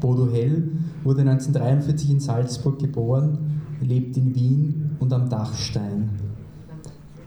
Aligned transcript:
Bodo 0.00 0.30
Hell 0.30 0.70
wurde 1.04 1.20
1943 1.22 2.10
in 2.10 2.20
Salzburg 2.20 2.78
geboren, 2.78 3.38
lebt 3.80 4.16
in 4.16 4.34
Wien 4.34 4.96
und 5.00 5.12
am 5.12 5.28
Dachstein. 5.28 6.10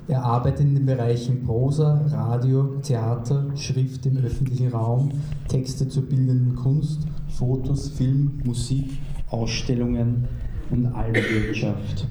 Er 0.08 0.24
arbeitet 0.24 0.62
in 0.62 0.76
den 0.76 0.86
Bereichen 0.86 1.44
Prosa, 1.44 2.02
Radio, 2.12 2.76
Theater, 2.82 3.46
Schrift 3.56 4.06
im 4.06 4.18
öffentlichen 4.18 4.70
Raum, 4.70 5.10
Texte 5.48 5.88
zur 5.88 6.04
bildenden 6.04 6.56
Kunst, 6.56 7.08
Fotos, 7.30 7.90
Film, 7.90 8.42
Musik, 8.44 8.90
Ausstellungen 9.30 10.28
und 10.70 10.88
Allwirtschaft. 10.88 12.08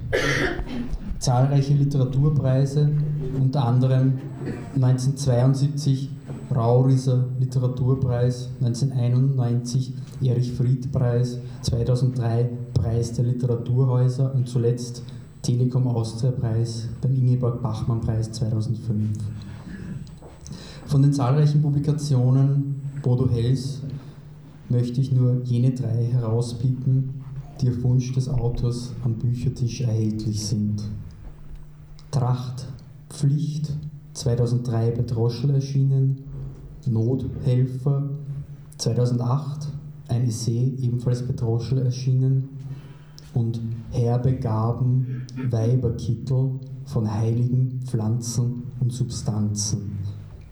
Zahlreiche 1.19 1.75
Literaturpreise, 1.75 2.91
unter 3.39 3.67
anderem 3.67 4.15
1972 4.77 6.11
Rauriser 6.55 7.27
Literaturpreis, 7.39 8.49
1991 8.61 9.95
Erich 10.23 10.53
Fried 10.53 10.91
Preis, 10.91 11.39
2003 11.63 12.51
Preis 12.75 13.13
der 13.13 13.25
Literaturhäuser 13.25 14.35
und 14.35 14.49
zuletzt 14.49 15.05
Telekom 15.43 15.87
Austria 15.87 16.33
Preis 16.33 16.89
beim 17.01 17.15
Ingeborg 17.15 17.63
Bachmann 17.63 18.01
Preis 18.01 18.33
2005. 18.33 19.19
Von 20.87 21.03
den 21.03 21.13
zahlreichen 21.13 21.63
Publikationen 21.63 22.83
Bodo 23.03 23.31
Hells 23.31 23.81
möchte 24.69 25.01
ich 25.01 25.13
nur 25.13 25.43
jene 25.45 25.71
drei 25.71 26.05
herauspicken, 26.05 27.23
die 27.61 27.71
auf 27.71 27.83
Wunsch 27.83 28.13
des 28.13 28.29
Autors 28.29 28.93
am 29.05 29.15
Büchertisch 29.15 29.83
erhältlich 29.83 30.45
sind. 30.45 30.83
Tracht, 32.11 32.67
Pflicht, 33.09 33.73
2003 34.15 34.91
bei 34.91 35.03
Droschel 35.03 35.51
erschienen, 35.51 36.25
Nothelfer, 36.87 38.11
2008 38.79 39.69
ein 40.09 40.27
Essay, 40.27 40.75
ebenfalls 40.81 41.27
bei 41.27 41.35
Droschel 41.35 41.79
erschienen, 41.79 42.49
und 43.35 43.61
Herbe 43.91 44.35
Gaben, 44.35 45.25
Weiberkittel 45.51 46.59
von 46.85 47.13
heiligen 47.13 47.81
Pflanzen 47.85 48.65
und 48.81 48.93
Substanzen 48.93 49.99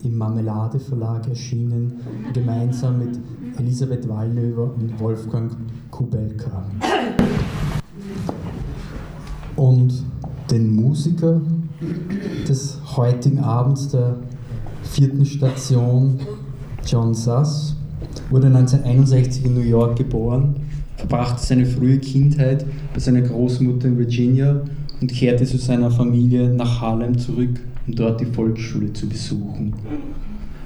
im 0.04 0.16
Marmelade 0.16 0.78
Verlag 0.78 1.26
erschienen, 1.28 2.00
gemeinsam 2.32 2.98
mit 2.98 3.18
Elisabeth 3.58 4.08
Wallnöver 4.08 4.72
und 4.74 4.98
Wolfgang 5.00 5.50
Kubelka. 5.90 6.64
Und 9.56 10.04
den 10.50 10.76
Musiker 10.76 11.40
des 12.46 12.78
heutigen 12.96 13.40
Abends 13.40 13.88
der 13.88 14.18
vierten 14.90 15.24
Station, 15.24 16.18
John 16.86 17.14
Sass, 17.14 17.76
wurde 18.30 18.48
1961 18.48 19.44
in 19.44 19.54
New 19.54 19.60
York 19.60 19.96
geboren, 19.96 20.56
verbrachte 20.96 21.44
seine 21.44 21.66
frühe 21.66 21.98
Kindheit 21.98 22.64
bei 22.92 23.00
seiner 23.00 23.22
Großmutter 23.22 23.88
in 23.88 23.98
Virginia 23.98 24.62
und 25.00 25.12
kehrte 25.12 25.44
zu 25.44 25.58
seiner 25.58 25.90
Familie 25.90 26.48
nach 26.48 26.80
Harlem 26.80 27.16
zurück, 27.18 27.60
um 27.86 27.94
dort 27.94 28.20
die 28.20 28.26
Volksschule 28.26 28.92
zu 28.92 29.08
besuchen. 29.08 29.74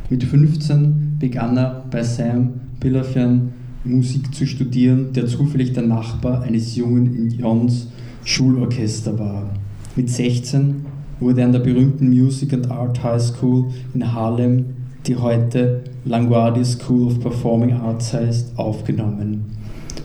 Mit 0.09 0.25
15 0.25 1.17
begann 1.19 1.57
er 1.57 1.85
bei 1.91 2.03
Sam 2.03 2.51
Pilafian 2.81 3.53
Musik 3.85 4.35
zu 4.35 4.47
studieren, 4.47 5.13
der 5.13 5.27
zufällig 5.27 5.73
der 5.73 5.83
Nachbar 5.83 6.43
eines 6.43 6.77
Jungen 6.77 7.15
in 7.15 7.31
Johns 7.31 7.89
Schulorchester 8.25 9.19
war. 9.19 9.51
Mit 9.97 10.09
16 10.09 10.87
wurde 11.23 11.45
an 11.45 11.53
der 11.53 11.61
berühmten 11.61 12.09
Music 12.09 12.53
and 12.53 12.71
Art 12.71 13.03
High 13.03 13.23
School 13.23 13.67
in 13.95 14.13
Harlem, 14.13 14.67
die 15.07 15.17
heute 15.17 15.83
LaGuardia 16.05 16.65
School 16.65 17.07
of 17.07 17.21
Performing 17.21 17.73
Arts 17.73 18.13
heißt, 18.13 18.59
aufgenommen. 18.59 19.45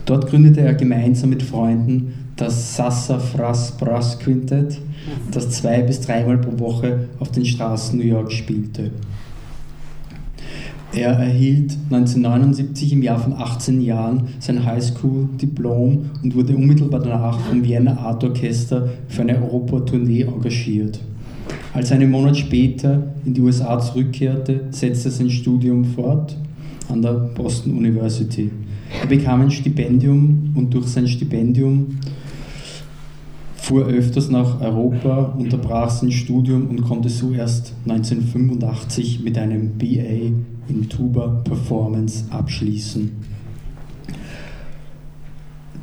Dort 0.06 0.28
gründete 0.28 0.62
er 0.62 0.74
gemeinsam 0.74 1.32
mit 1.32 1.44
Freunden 1.44 2.14
das 2.36 2.76
Sassa 2.76 3.18
Fras 3.20 3.76
Brass 3.78 4.20
Quintett, 4.20 4.80
das 5.32 5.50
zwei 5.50 5.82
bis 5.82 6.02
dreimal 6.02 6.38
pro 6.38 6.60
Woche 6.60 7.08
auf 7.20 7.32
den 7.32 7.46
Straßen 7.46 7.98
New 7.98 8.06
York 8.06 8.32
spielte. 8.32 8.92
Er 10.98 11.12
erhielt 11.12 11.78
1979 11.92 12.94
im 12.94 13.04
Jahr 13.04 13.20
von 13.20 13.34
18 13.34 13.82
Jahren 13.82 14.30
sein 14.40 14.66
Highschool-Diplom 14.66 16.10
und 16.24 16.36
wurde 16.36 16.56
unmittelbar 16.56 17.02
danach 17.02 17.40
vom 17.40 17.64
Vienna 17.64 17.96
Art 18.00 18.24
Orchester 18.24 18.90
für 19.08 19.22
eine 19.22 19.40
Europatournee 19.40 20.24
engagiert. 20.24 21.00
Als 21.72 21.92
er 21.92 21.98
einen 21.98 22.10
Monat 22.10 22.36
später 22.36 23.14
in 23.24 23.36
die 23.36 23.42
USA 23.42 23.80
zurückkehrte, 23.80 24.62
setzte 24.72 25.10
er 25.10 25.12
sein 25.12 25.30
Studium 25.30 25.86
fort 25.86 26.36
an 26.90 27.04
der 27.04 27.14
Boston 27.14 27.78
University. 27.78 28.50
Er 29.00 29.06
bekam 29.06 29.42
ein 29.42 29.52
Stipendium 29.52 30.52
und 30.56 30.74
durch 30.74 30.88
sein 30.88 31.08
Stipendium 31.08 32.00
fuhr 33.68 33.86
öfters 33.86 34.30
nach 34.30 34.62
Europa, 34.62 35.34
unterbrach 35.38 35.90
sein 35.90 36.10
Studium 36.10 36.70
und 36.70 36.84
konnte 36.84 37.10
so 37.10 37.34
erst 37.34 37.74
1985 37.86 39.20
mit 39.26 39.38
einem 39.38 39.78
BA 39.78 40.32
in 40.70 40.88
Tuba 40.88 41.42
Performance 41.44 42.24
abschließen. 42.30 43.12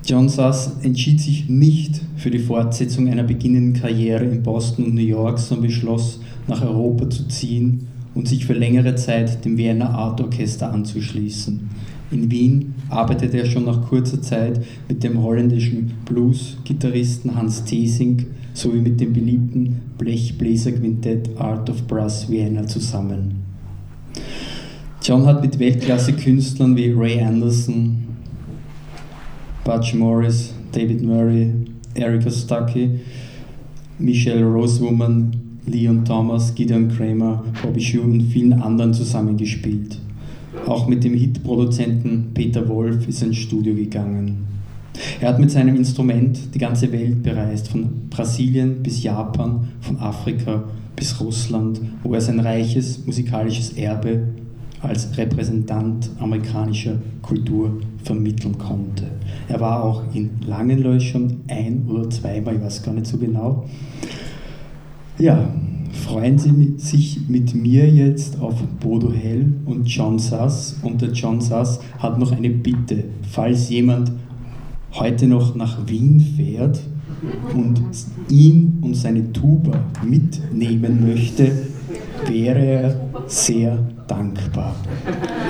John 0.07 0.31
Sass 0.31 0.79
entschied 0.83 1.21
sich 1.21 1.51
nicht 1.51 2.01
für 2.17 2.31
die 2.31 2.39
Fortsetzung 2.39 3.07
einer 3.09 3.23
beginnenden 3.23 3.79
Karriere 3.83 4.25
in 4.25 4.43
Boston 4.43 4.87
und 4.87 4.95
New 4.95 5.03
York, 5.03 5.39
sondern 5.39 5.67
beschloss, 5.67 6.21
nach 6.49 6.63
Europa 6.63 7.11
zu 7.11 7.29
ziehen 7.29 7.89
und 8.15 8.29
sich 8.29 8.47
für 8.47 8.55
längere 8.55 8.95
Zeit 8.95 9.45
dem 9.45 9.59
Vienna 9.59 9.91
Art 9.91 10.23
Orchester 10.23 10.73
anzuschließen. 10.73 11.69
In 12.15 12.31
Wien 12.31 12.75
arbeitete 12.91 13.39
er 13.39 13.45
schon 13.45 13.65
nach 13.65 13.89
kurzer 13.89 14.23
Zeit 14.23 14.65
mit 14.89 15.03
dem 15.03 15.21
holländischen 15.21 15.95
Blues-Gitarristen 16.05 17.35
Hans 17.35 17.65
Thesing 17.65 18.27
sowie 18.53 18.81
mit 18.81 19.01
dem 19.01 19.13
beliebten 19.13 19.81
Blechbläserquintett 19.99 21.31
Art 21.37 21.69
of 21.69 21.85
Brass 21.89 22.31
Vienna 22.31 22.69
zusammen. 22.69 23.43
John 25.03 25.27
hat 25.27 25.43
mit 25.43 25.59
Weltklasse-Künstlern 25.59 26.77
wie 26.77 26.93
Ray 26.93 27.21
Anderson, 27.21 27.97
Butch 29.65 29.95
Morris, 29.95 30.55
David 30.71 31.03
Murray, 31.03 31.51
Erica 31.95 32.31
Stuckey, 32.31 33.01
Michelle 33.99 34.45
Rosewoman, 34.45 35.33
Leon 35.67 36.05
Thomas, 36.05 36.55
Gideon 36.55 36.89
Kramer, 36.89 37.43
Bobby 37.61 37.81
Shue 37.81 38.03
und 38.03 38.21
vielen 38.21 38.53
anderen 38.53 38.95
zusammengespielt. 38.95 39.99
Auch 40.67 40.87
mit 40.89 41.05
dem 41.05 41.15
Hitproduzenten 41.15 42.31
Peter 42.33 42.69
Wolf 42.69 43.07
ist 43.07 43.23
ins 43.23 43.37
Studio 43.37 43.75
gegangen. 43.75 44.47
Er 45.21 45.29
hat 45.29 45.39
mit 45.39 45.51
seinem 45.51 45.77
Instrument 45.77 46.55
die 46.55 46.59
ganze 46.59 46.91
Welt 46.93 47.23
bereist, 47.23 47.69
von 47.69 48.09
Brasilien 48.09 48.83
bis 48.83 49.03
Japan, 49.03 49.69
von 49.81 49.99
Afrika 49.99 50.65
bis 50.97 51.21
Russland, 51.21 51.81
wo 52.03 52.15
er 52.15 52.21
sein 52.21 52.41
reiches 52.41 53.05
musikalisches 53.05 53.73
Erbe 53.77 54.29
als 54.81 55.17
Repräsentant 55.17 56.11
amerikanischer 56.19 56.99
Kultur 57.23 57.81
vermitteln 58.05 58.57
konnte. 58.59 59.05
Er 59.49 59.61
war 59.61 59.83
auch 59.83 60.03
in 60.15 60.31
Langenlois 60.47 61.01
schon 61.01 61.41
ein 61.49 61.87
oder 61.89 62.09
zweimal, 62.11 62.57
ich 62.57 62.63
weiß 62.63 62.83
gar 62.83 62.93
nicht 62.93 63.07
so 63.07 63.17
genau. 63.17 63.65
Ja, 65.19 65.49
freuen 65.95 66.39
Sie 66.39 66.75
sich 66.77 67.21
mit 67.29 67.55
mir 67.55 67.89
jetzt 67.89 68.41
auf 68.41 68.55
Bodo 68.81 69.13
Hell 69.13 69.53
und 69.65 69.87
John 69.87 70.19
Sass. 70.19 70.77
Und 70.83 71.01
der 71.01 71.11
John 71.11 71.41
Sass 71.41 71.81
hat 71.99 72.19
noch 72.19 72.33
eine 72.33 72.51
Bitte. 72.51 73.05
Falls 73.31 73.71
jemand 73.71 74.13
heute 74.93 75.27
noch 75.27 75.55
nach 75.55 75.87
Wien 75.87 76.21
fährt 76.21 76.81
und 77.55 77.81
ihn 78.29 78.79
und 78.83 78.95
seine 78.95 79.33
Tuba 79.33 79.73
mitnehmen 80.05 81.07
möchte, 81.07 81.51
wäre 82.27 82.65
er 82.65 83.01
sehr 83.27 83.79
dankbar. 84.07 84.75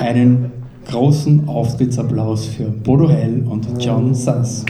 Einen 0.01 0.51
großen 0.87 1.47
Auftrittsapplaus 1.47 2.45
für 2.45 2.65
Bodo 2.65 3.09
Hell 3.09 3.43
und 3.49 3.67
John 3.83 4.13
Sass. 4.13 4.65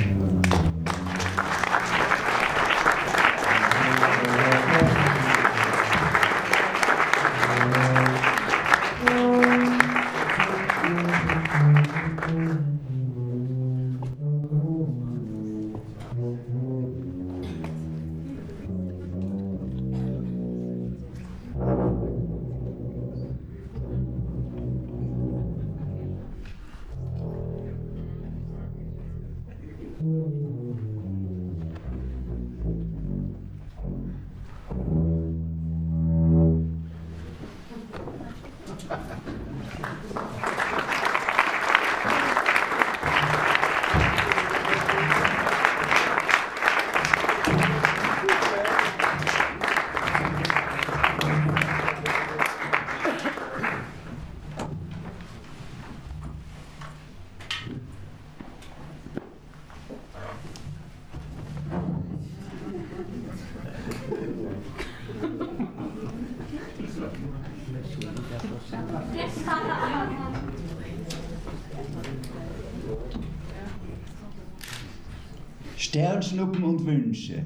Sternschnuppen 75.96 76.62
und 76.66 76.86
Wünsche. 76.86 77.44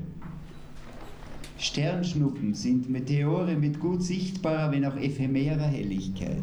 Sternschnuppen 1.60 2.56
sind 2.56 2.90
Meteore 2.90 3.56
mit 3.56 3.80
gut 3.80 4.02
sichtbarer, 4.02 4.72
wenn 4.72 4.86
auch 4.86 4.96
ephemerer 4.96 5.68
Helligkeit. 5.68 6.42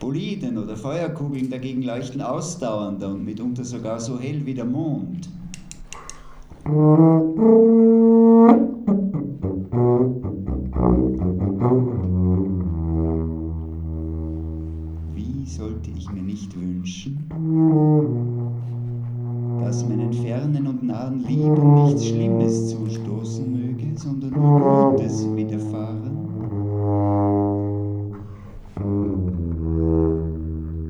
Boliden 0.00 0.58
oder 0.58 0.76
Feuerkugeln 0.76 1.48
dagegen 1.50 1.82
leuchten 1.82 2.20
ausdauernder 2.20 3.10
und 3.10 3.24
mitunter 3.24 3.62
sogar 3.62 4.00
so 4.00 4.18
hell 4.18 4.44
wie 4.44 4.54
der 4.54 4.64
Mond. 4.64 5.28
Nahen 20.92 21.24
Lieben 21.26 21.74
nichts 21.84 22.06
Schlimmes 22.06 22.68
zustoßen 22.70 23.50
möge, 23.50 23.86
sondern 23.96 24.30
nur 24.30 24.90
Gutes 24.90 25.26
widerfahren? 25.34 26.18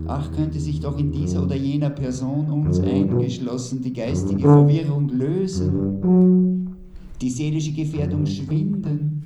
Ach, 0.08 0.32
könnte 0.32 0.58
sich 0.58 0.80
doch 0.80 0.98
in 0.98 1.12
dieser 1.12 1.42
oder 1.42 1.54
jener 1.54 1.90
Person 1.90 2.50
uns 2.50 2.80
eingeschlossen 2.80 3.80
die 3.80 3.92
geistige 3.92 4.42
Verwirrung 4.42 5.08
lösen, 5.08 6.76
die 7.20 7.30
seelische 7.30 7.72
Gefährdung 7.72 8.26
schwinden, 8.26 9.24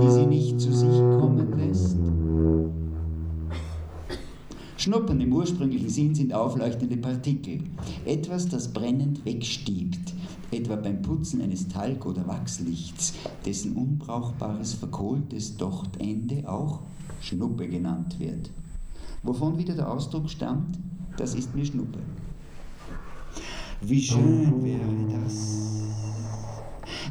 die 0.00 0.10
sie 0.10 0.26
nicht 0.26 0.60
zu 0.60 0.72
sich 0.72 0.98
kommen 1.20 1.56
lässt. 1.56 1.98
Schnuppern 4.82 5.20
im 5.20 5.32
ursprünglichen 5.32 5.88
Sinn 5.88 6.12
sind 6.12 6.34
aufleuchtende 6.34 6.96
Partikel, 6.96 7.60
etwas, 8.04 8.48
das 8.48 8.66
brennend 8.72 9.24
wegstiebt, 9.24 10.12
etwa 10.50 10.74
beim 10.74 11.00
Putzen 11.02 11.40
eines 11.40 11.68
Talg- 11.68 12.04
oder 12.04 12.26
Wachslichts, 12.26 13.14
dessen 13.46 13.76
unbrauchbares, 13.76 14.74
verkohltes 14.74 15.56
Dochtende 15.56 16.50
auch 16.50 16.80
Schnuppe 17.20 17.68
genannt 17.68 18.18
wird. 18.18 18.50
Wovon 19.22 19.56
wieder 19.56 19.76
der 19.76 19.88
Ausdruck 19.88 20.28
stammt, 20.28 20.76
das 21.16 21.36
ist 21.36 21.54
mir 21.54 21.64
Schnuppe. 21.64 22.00
Wie 23.82 24.02
schön 24.02 24.64
wäre 24.64 25.22
das, 25.22 25.84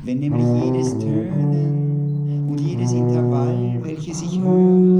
wenn 0.03 0.19
nämlich 0.19 0.65
jedes 0.65 0.99
Tönen 0.99 2.49
und 2.49 2.59
jedes 2.59 2.91
Intervall, 2.91 3.79
welches 3.81 4.23
ich 4.23 4.41
höre, 4.41 4.90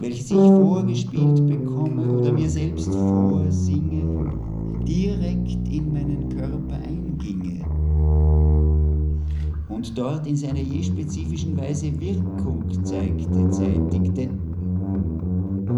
welches 0.00 0.30
ich 0.30 0.36
vorgespielt 0.36 1.46
bekomme 1.46 2.18
oder 2.18 2.32
mir 2.32 2.48
selbst 2.48 2.92
vorsinge, 2.94 4.32
direkt 4.86 5.68
in 5.68 5.92
meinen 5.92 6.28
Körper 6.28 6.76
einginge 6.76 7.64
und 9.68 9.96
dort 9.96 10.26
in 10.26 10.36
seiner 10.36 10.60
je 10.60 10.82
spezifischen 10.82 11.56
Weise 11.56 11.92
Wirkung 12.00 12.64
zeigte, 12.84 13.50
zeitigte, 13.50 14.28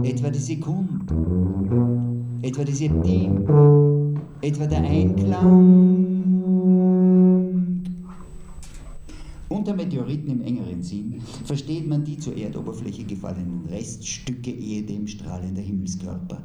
etwa 0.02 0.30
die 0.30 0.38
Sekunde, 0.38 1.14
etwa 2.42 2.64
die 2.64 2.72
Septim, 2.72 3.44
etwa 4.40 4.66
der 4.66 4.82
Einklang. 4.82 6.09
Unter 9.60 9.74
Meteoriten 9.74 10.30
im 10.30 10.40
engeren 10.40 10.82
Sinn 10.82 11.20
versteht 11.44 11.86
man 11.86 12.02
die 12.02 12.16
zur 12.16 12.34
Erdoberfläche 12.34 13.04
gefallenen 13.04 13.66
Reststücke 13.66 14.50
ehedem 14.50 15.06
strahlender 15.06 15.60
Himmelskörper. 15.60 16.42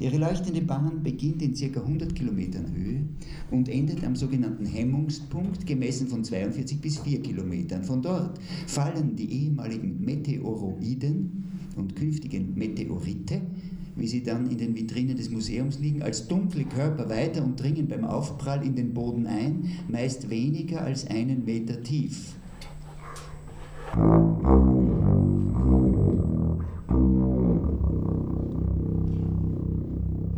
Ihre 0.00 0.18
leuchtende 0.18 0.60
Bahn 0.60 1.04
beginnt 1.04 1.40
in 1.40 1.54
ca. 1.54 1.78
100 1.78 2.12
Kilometern 2.12 2.74
Höhe 2.74 3.04
und 3.52 3.68
endet 3.68 4.02
am 4.02 4.16
sogenannten 4.16 4.66
Hemmungspunkt, 4.66 5.64
gemessen 5.64 6.08
von 6.08 6.24
42 6.24 6.80
bis 6.80 6.98
4 6.98 7.22
Kilometern. 7.22 7.84
Von 7.84 8.02
dort 8.02 8.40
fallen 8.66 9.14
die 9.14 9.44
ehemaligen 9.44 10.04
Meteoroiden 10.04 11.44
und 11.76 11.94
künftigen 11.94 12.54
Meteorite, 12.56 13.40
wie 13.94 14.06
sie 14.06 14.22
dann 14.22 14.50
in 14.50 14.58
den 14.58 14.74
Vitrinen 14.74 15.16
des 15.16 15.30
Museums 15.30 15.78
liegen, 15.78 16.02
als 16.02 16.26
dunkle 16.26 16.64
Körper 16.64 17.08
weiter 17.08 17.44
und 17.44 17.60
dringen 17.60 17.88
beim 17.88 18.04
Aufprall 18.04 18.64
in 18.64 18.74
den 18.74 18.94
Boden 18.94 19.26
ein, 19.26 19.70
meist 19.88 20.30
weniger 20.30 20.82
als 20.82 21.06
einen 21.06 21.44
Meter 21.44 21.82
tief. 21.82 22.36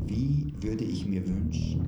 Wie 0.07 0.53
würde 0.61 0.85
ich 0.85 1.07
mir 1.07 1.27
wünschen, 1.27 1.87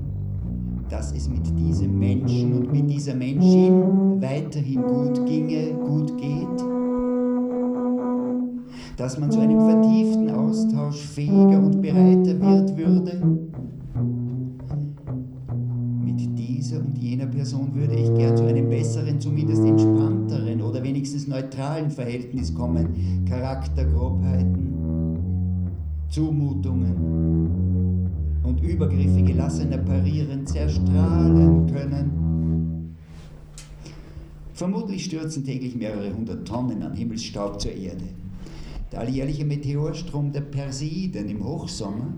dass 0.89 1.13
es 1.13 1.29
mit 1.29 1.47
diesem 1.59 1.99
Menschen 1.99 2.53
und 2.53 2.73
mit 2.73 2.89
dieser 2.89 3.15
Menschin 3.15 4.23
weiterhin 4.23 4.83
gut 4.83 5.27
ginge, 5.27 5.73
gut 5.75 6.17
geht? 6.17 6.96
Dass 8.97 9.19
man 9.19 9.31
zu 9.31 9.41
einem 9.41 9.61
vertieften 9.61 10.31
Austausch 10.31 11.03
fähiger 11.03 11.63
und 11.63 11.83
bereiter 11.83 12.41
wird 12.41 12.75
würde? 12.79 13.21
Mit 16.03 16.39
dieser 16.39 16.79
und 16.81 16.97
jener 16.97 17.27
Person 17.27 17.75
würde 17.75 17.95
ich 17.95 18.15
gern 18.15 18.35
zu 18.35 18.45
einem 18.47 18.71
besseren, 18.71 19.21
zumindest 19.21 19.63
entspannteren 19.63 20.63
oder 20.63 20.83
wenigstens 20.83 21.29
neutralen 21.29 21.91
Verhältnis 21.91 22.55
kommen. 22.55 23.25
Charaktergrobheiten, 23.29 24.73
Zumutungen 26.09 28.07
und 28.45 28.63
Übergriffe 28.63 29.23
gelassener 29.23 29.77
parieren, 29.79 30.47
zerstrahlen 30.47 31.67
können. 31.67 32.95
Vermutlich 34.55 35.05
stürzen 35.05 35.45
täglich 35.45 35.77
mehrere 35.77 36.15
hundert 36.17 36.49
Tonnen 36.49 36.83
an 36.83 36.95
Himmelsstaub 36.95 37.61
zur 37.61 37.73
Erde. 37.73 38.05
Der 38.97 39.03
alljährliche 39.03 39.45
Meteorstrom 39.45 40.33
der 40.33 40.41
Perseiden 40.41 41.29
im 41.29 41.45
Hochsommer 41.45 42.15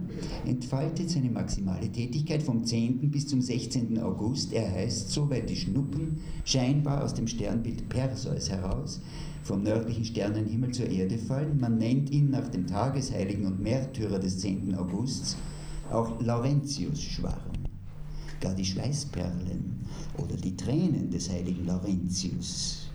entfaltet 0.47 1.11
seine 1.11 1.29
maximale 1.29 1.91
Tätigkeit 1.91 2.41
vom 2.41 2.65
10. 2.65 3.11
bis 3.11 3.27
zum 3.27 3.43
16. 3.43 3.99
August. 3.99 4.53
Er 4.53 4.71
heißt 4.71 5.11
so, 5.11 5.29
weil 5.29 5.43
die 5.43 5.57
Schnuppen 5.57 6.21
scheinbar 6.45 7.03
aus 7.03 7.15
dem 7.15 7.27
Sternbild 7.27 7.89
Perseus 7.89 8.49
heraus 8.49 9.01
vom 9.43 9.65
nördlichen 9.65 10.05
Sternenhimmel 10.05 10.71
zur 10.71 10.89
Erde 10.89 11.19
fallen. 11.19 11.59
Man 11.59 11.79
nennt 11.79 12.11
ihn 12.11 12.31
nach 12.31 12.47
dem 12.47 12.69
Tagesheiligen 12.69 13.47
und 13.47 13.61
Märtyrer 13.61 14.21
des 14.21 14.39
10. 14.39 14.77
Augusts 14.77 15.37
auch 15.91 16.21
Laurentius-Schwarm. 16.21 17.55
Gar 18.41 18.55
die 18.55 18.65
Schweißperlen 18.65 19.81
oder 20.17 20.37
die 20.37 20.55
Tränen 20.55 21.11
des 21.11 21.29
heiligen 21.29 21.67
Laurentius. 21.67 22.93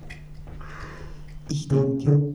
Ich 1.49 1.67
denke, 1.67 2.33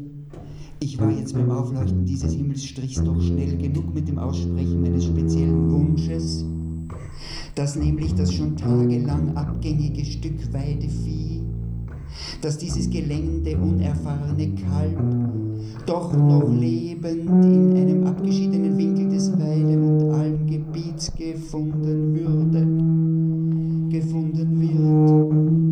ich 0.81 1.01
war 1.01 1.11
jetzt 1.11 1.35
beim 1.35 1.51
Aufleuchten 1.51 2.05
dieses 2.05 2.35
Himmelsstrichs 2.35 3.03
doch 3.03 3.21
schnell 3.21 3.57
genug 3.57 3.95
mit 3.95 4.07
dem 4.09 4.19
Aussprechen 4.19 4.81
meines 4.81 5.07
speziellen 5.07 5.71
Wunsches, 5.73 6.45
dass 7.55 7.77
nämlich 7.77 8.15
das 8.15 8.33
schon 8.33 8.57
tagelang 8.57 9.37
abgängige 9.37 10.05
Stück 10.05 10.53
Weidevieh, 10.53 11.43
dass 12.41 12.59
dieses 12.59 12.89
gelände, 12.89 13.57
unerfahrene 13.59 14.55
Kalb 14.55 14.99
doch 15.85 16.13
noch 16.17 16.49
lebend 16.53 17.29
in 17.45 17.77
einem 17.77 18.07
abgeschiedenen 18.07 18.77
Winkel 18.79 19.09
des 19.09 19.33
Weide- 19.33 19.81
und 19.81 20.13
Almgebiets 20.13 21.13
gefunden 21.15 22.15
würde, 22.15 22.61
gefunden 23.91 24.61
wird. 24.61 25.69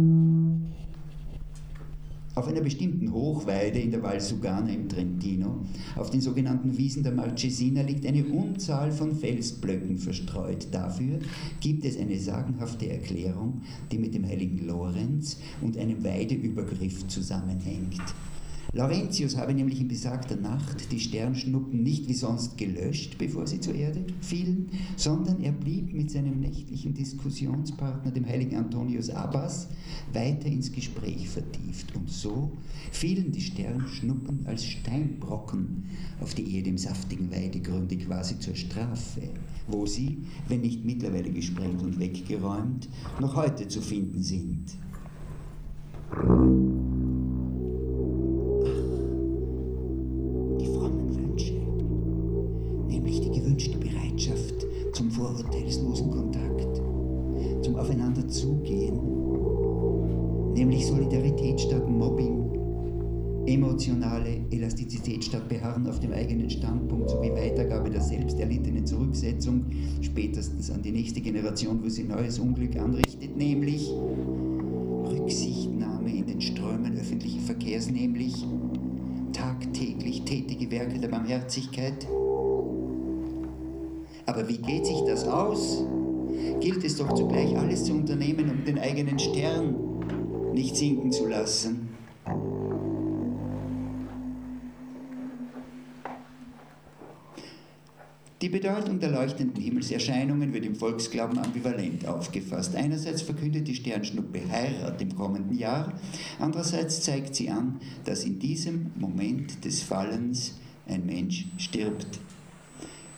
Auf 2.34 2.48
einer 2.48 2.60
bestimmten 2.60 3.05
Hochweide 3.26 3.80
in 3.80 3.90
der 3.90 4.04
Val 4.04 4.20
Sugana 4.20 4.70
im 4.70 4.88
Trentino, 4.88 5.64
auf 5.96 6.10
den 6.10 6.20
sogenannten 6.20 6.78
Wiesen 6.78 7.02
der 7.02 7.10
Marchesina, 7.10 7.82
liegt 7.82 8.06
eine 8.06 8.24
Unzahl 8.24 8.92
von 8.92 9.16
Felsblöcken 9.16 9.98
verstreut. 9.98 10.68
Dafür 10.70 11.18
gibt 11.60 11.84
es 11.84 11.98
eine 11.98 12.16
sagenhafte 12.20 12.88
Erklärung, 12.88 13.62
die 13.90 13.98
mit 13.98 14.14
dem 14.14 14.24
heiligen 14.24 14.64
Lorenz 14.64 15.38
und 15.60 15.76
einem 15.76 16.04
Weideübergriff 16.04 17.08
zusammenhängt. 17.08 18.00
Laurentius 18.76 19.38
habe 19.38 19.54
nämlich 19.54 19.80
in 19.80 19.88
besagter 19.88 20.36
Nacht 20.36 20.92
die 20.92 21.00
Sternschnuppen 21.00 21.82
nicht 21.82 22.08
wie 22.08 22.14
sonst 22.14 22.58
gelöscht, 22.58 23.16
bevor 23.16 23.46
sie 23.46 23.58
zur 23.58 23.74
Erde 23.74 24.04
fielen, 24.20 24.68
sondern 24.96 25.40
er 25.40 25.52
blieb 25.52 25.94
mit 25.94 26.10
seinem 26.10 26.40
nächtlichen 26.40 26.92
Diskussionspartner, 26.92 28.10
dem 28.10 28.26
heiligen 28.26 28.56
Antonius 28.56 29.08
Abbas, 29.08 29.68
weiter 30.12 30.48
ins 30.48 30.70
Gespräch 30.70 31.26
vertieft. 31.26 31.96
Und 31.96 32.10
so 32.10 32.52
fielen 32.92 33.32
die 33.32 33.40
Sternschnuppen 33.40 34.40
als 34.44 34.66
Steinbrocken 34.66 35.84
auf 36.20 36.34
die 36.34 36.44
ehedem 36.44 36.76
saftigen 36.76 37.30
Weidegründe 37.32 37.96
quasi 37.96 38.38
zur 38.40 38.56
Strafe, 38.56 39.22
wo 39.68 39.86
sie, 39.86 40.18
wenn 40.48 40.60
nicht 40.60 40.84
mittlerweile 40.84 41.30
gesprengt 41.30 41.82
und 41.82 41.98
weggeräumt, 41.98 42.90
noch 43.20 43.36
heute 43.36 43.68
zu 43.68 43.80
finden 43.80 44.22
sind. 44.22 44.76
Zugehen, 58.40 58.98
nämlich 60.54 60.86
Solidarität 60.86 61.60
statt 61.60 61.88
Mobbing, 61.88 62.46
emotionale 63.46 64.40
Elastizität 64.50 65.24
statt 65.24 65.48
Beharren 65.48 65.86
auf 65.86 66.00
dem 66.00 66.12
eigenen 66.12 66.50
Standpunkt 66.50 67.10
sowie 67.10 67.30
Weitergabe 67.30 67.90
der 67.90 68.00
selbst 68.00 68.38
erlittenen 68.38 68.86
Zurücksetzung, 68.86 69.64
spätestens 70.00 70.70
an 70.70 70.82
die 70.82 70.90
nächste 70.90 71.20
Generation, 71.20 71.82
wo 71.82 71.88
sie 71.88 72.04
neues 72.04 72.38
Unglück 72.38 72.76
anrichtet, 72.76 73.36
nämlich 73.36 73.92
Rücksichtnahme 75.04 76.10
in 76.10 76.26
den 76.26 76.40
Strömen 76.40 76.98
öffentlichen 76.98 77.40
Verkehrs, 77.40 77.90
nämlich 77.90 78.44
tagtäglich 79.32 80.22
tätige 80.22 80.70
Werke 80.70 80.98
der 80.98 81.08
Barmherzigkeit. 81.08 82.06
Aber 84.26 84.48
wie 84.48 84.58
geht 84.58 84.86
sich 84.86 85.00
das 85.06 85.26
aus? 85.28 85.84
Gilt 86.66 86.82
es 86.82 86.96
doch 86.96 87.14
zugleich 87.14 87.56
alles 87.56 87.84
zu 87.84 87.92
unternehmen, 87.92 88.50
um 88.50 88.64
den 88.64 88.80
eigenen 88.80 89.20
Stern 89.20 89.76
nicht 90.52 90.74
sinken 90.74 91.12
zu 91.12 91.28
lassen. 91.28 91.90
Die 98.42 98.48
Bedeutung 98.48 98.98
der 98.98 99.12
leuchtenden 99.12 99.62
Himmelserscheinungen 99.62 100.52
wird 100.52 100.66
im 100.66 100.74
Volksglauben 100.74 101.38
ambivalent 101.38 102.04
aufgefasst. 102.08 102.74
Einerseits 102.74 103.22
verkündet 103.22 103.68
die 103.68 103.76
Sternschnuppe 103.76 104.40
Heirat 104.50 105.00
im 105.00 105.14
kommenden 105.14 105.56
Jahr, 105.56 105.92
andererseits 106.40 107.00
zeigt 107.00 107.36
sie 107.36 107.48
an, 107.48 107.78
dass 108.04 108.24
in 108.24 108.40
diesem 108.40 108.90
Moment 108.96 109.64
des 109.64 109.84
Fallens 109.84 110.58
ein 110.88 111.06
Mensch 111.06 111.46
stirbt. 111.58 112.18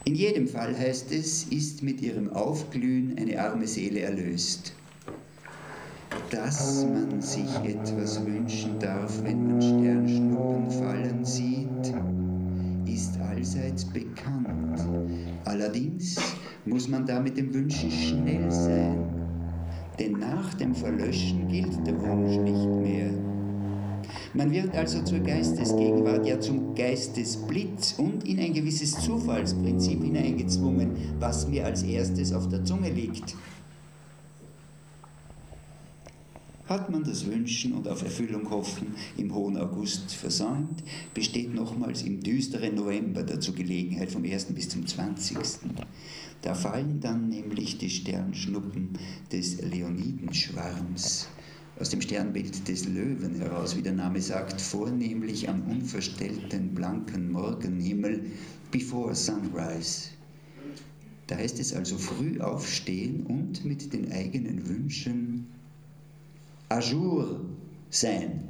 In 0.08 0.14
jedem 0.14 0.48
Fall 0.48 0.74
heißt 0.74 1.12
es, 1.12 1.44
ist 1.50 1.82
mit 1.82 2.00
ihrem 2.00 2.32
Aufglühen 2.32 3.14
eine 3.18 3.38
arme 3.38 3.66
Seele 3.66 4.00
erlöst. 4.00 4.72
Dass 6.30 6.86
man 6.86 7.20
sich 7.20 7.54
etwas 7.62 8.24
wünschen 8.24 8.78
darf, 8.78 9.22
wenn 9.22 9.48
man 9.48 9.60
Sternschnuppen 9.60 10.70
fallen 10.70 11.26
sieht, 11.26 11.92
ist 12.86 13.20
allseits 13.20 13.84
bekannt. 13.84 14.80
Allerdings 15.44 16.16
muss 16.64 16.88
man 16.88 17.04
da 17.04 17.20
mit 17.20 17.36
dem 17.36 17.52
Wünschen 17.52 17.90
schnell 17.90 18.50
sein, 18.50 19.04
denn 19.98 20.12
nach 20.12 20.54
dem 20.54 20.74
Verlöschen 20.74 21.48
gilt 21.48 21.86
der 21.86 22.00
Wunsch 22.00 22.34
nicht 22.38 22.66
mehr. 22.66 23.27
Man 24.38 24.52
wird 24.52 24.72
also 24.72 25.02
zur 25.02 25.18
Geistesgegenwart, 25.18 26.24
ja 26.24 26.38
zum 26.38 26.72
Geistesblitz 26.72 27.94
und 27.98 28.22
in 28.24 28.38
ein 28.38 28.54
gewisses 28.54 28.92
Zufallsprinzip 29.00 30.00
hineingezwungen, 30.00 30.92
was 31.18 31.48
mir 31.48 31.66
als 31.66 31.82
erstes 31.82 32.32
auf 32.32 32.48
der 32.48 32.64
Zunge 32.64 32.88
liegt. 32.88 33.34
Hat 36.68 36.88
man 36.88 37.02
das 37.02 37.26
Wünschen 37.26 37.72
und 37.72 37.88
auf 37.88 38.04
Erfüllung 38.04 38.48
hoffen 38.48 38.94
im 39.16 39.34
hohen 39.34 39.56
August 39.56 40.12
versäumt, 40.12 40.84
besteht 41.14 41.52
nochmals 41.52 42.02
im 42.02 42.20
düsteren 42.20 42.76
November 42.76 43.24
dazu 43.24 43.52
Gelegenheit 43.52 44.12
vom 44.12 44.22
1. 44.22 44.52
bis 44.54 44.68
zum 44.68 44.86
20. 44.86 45.36
Da 46.42 46.54
fallen 46.54 47.00
dann 47.00 47.28
nämlich 47.28 47.78
die 47.78 47.90
Sternschnuppen 47.90 48.90
des 49.32 49.60
Leonidenschwarms 49.62 51.26
aus 51.80 51.90
dem 51.90 52.00
Sternbild 52.00 52.66
des 52.66 52.86
Löwen 52.86 53.36
heraus, 53.36 53.76
wie 53.76 53.82
der 53.82 53.92
Name 53.92 54.20
sagt, 54.20 54.60
vornehmlich 54.60 55.48
am 55.48 55.62
unverstellten 55.70 56.74
blanken 56.74 57.30
Morgenhimmel 57.30 58.24
before 58.70 59.14
sunrise. 59.14 60.08
Da 61.28 61.36
heißt 61.36 61.60
es 61.60 61.72
also 61.72 61.96
früh 61.98 62.40
aufstehen 62.40 63.26
und 63.26 63.64
mit 63.64 63.92
den 63.92 64.10
eigenen 64.10 64.66
Wünschen 64.66 65.46
à 66.68 66.80
jour 66.80 67.44
sein. 67.90 68.47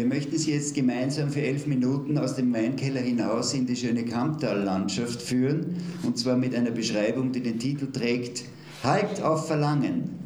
Wir 0.00 0.06
möchten 0.06 0.38
Sie 0.38 0.54
jetzt 0.54 0.74
gemeinsam 0.74 1.28
für 1.28 1.42
elf 1.42 1.66
Minuten 1.66 2.16
aus 2.16 2.34
dem 2.34 2.54
Weinkeller 2.54 3.02
hinaus 3.02 3.52
in 3.52 3.66
die 3.66 3.76
schöne 3.76 4.02
Kamptallandschaft 4.02 5.20
führen, 5.20 5.76
und 6.04 6.16
zwar 6.16 6.38
mit 6.38 6.54
einer 6.54 6.70
Beschreibung, 6.70 7.32
die 7.32 7.42
den 7.42 7.58
Titel 7.58 7.92
trägt 7.92 8.44
Halt 8.82 9.22
auf 9.22 9.46
Verlangen. 9.46 10.19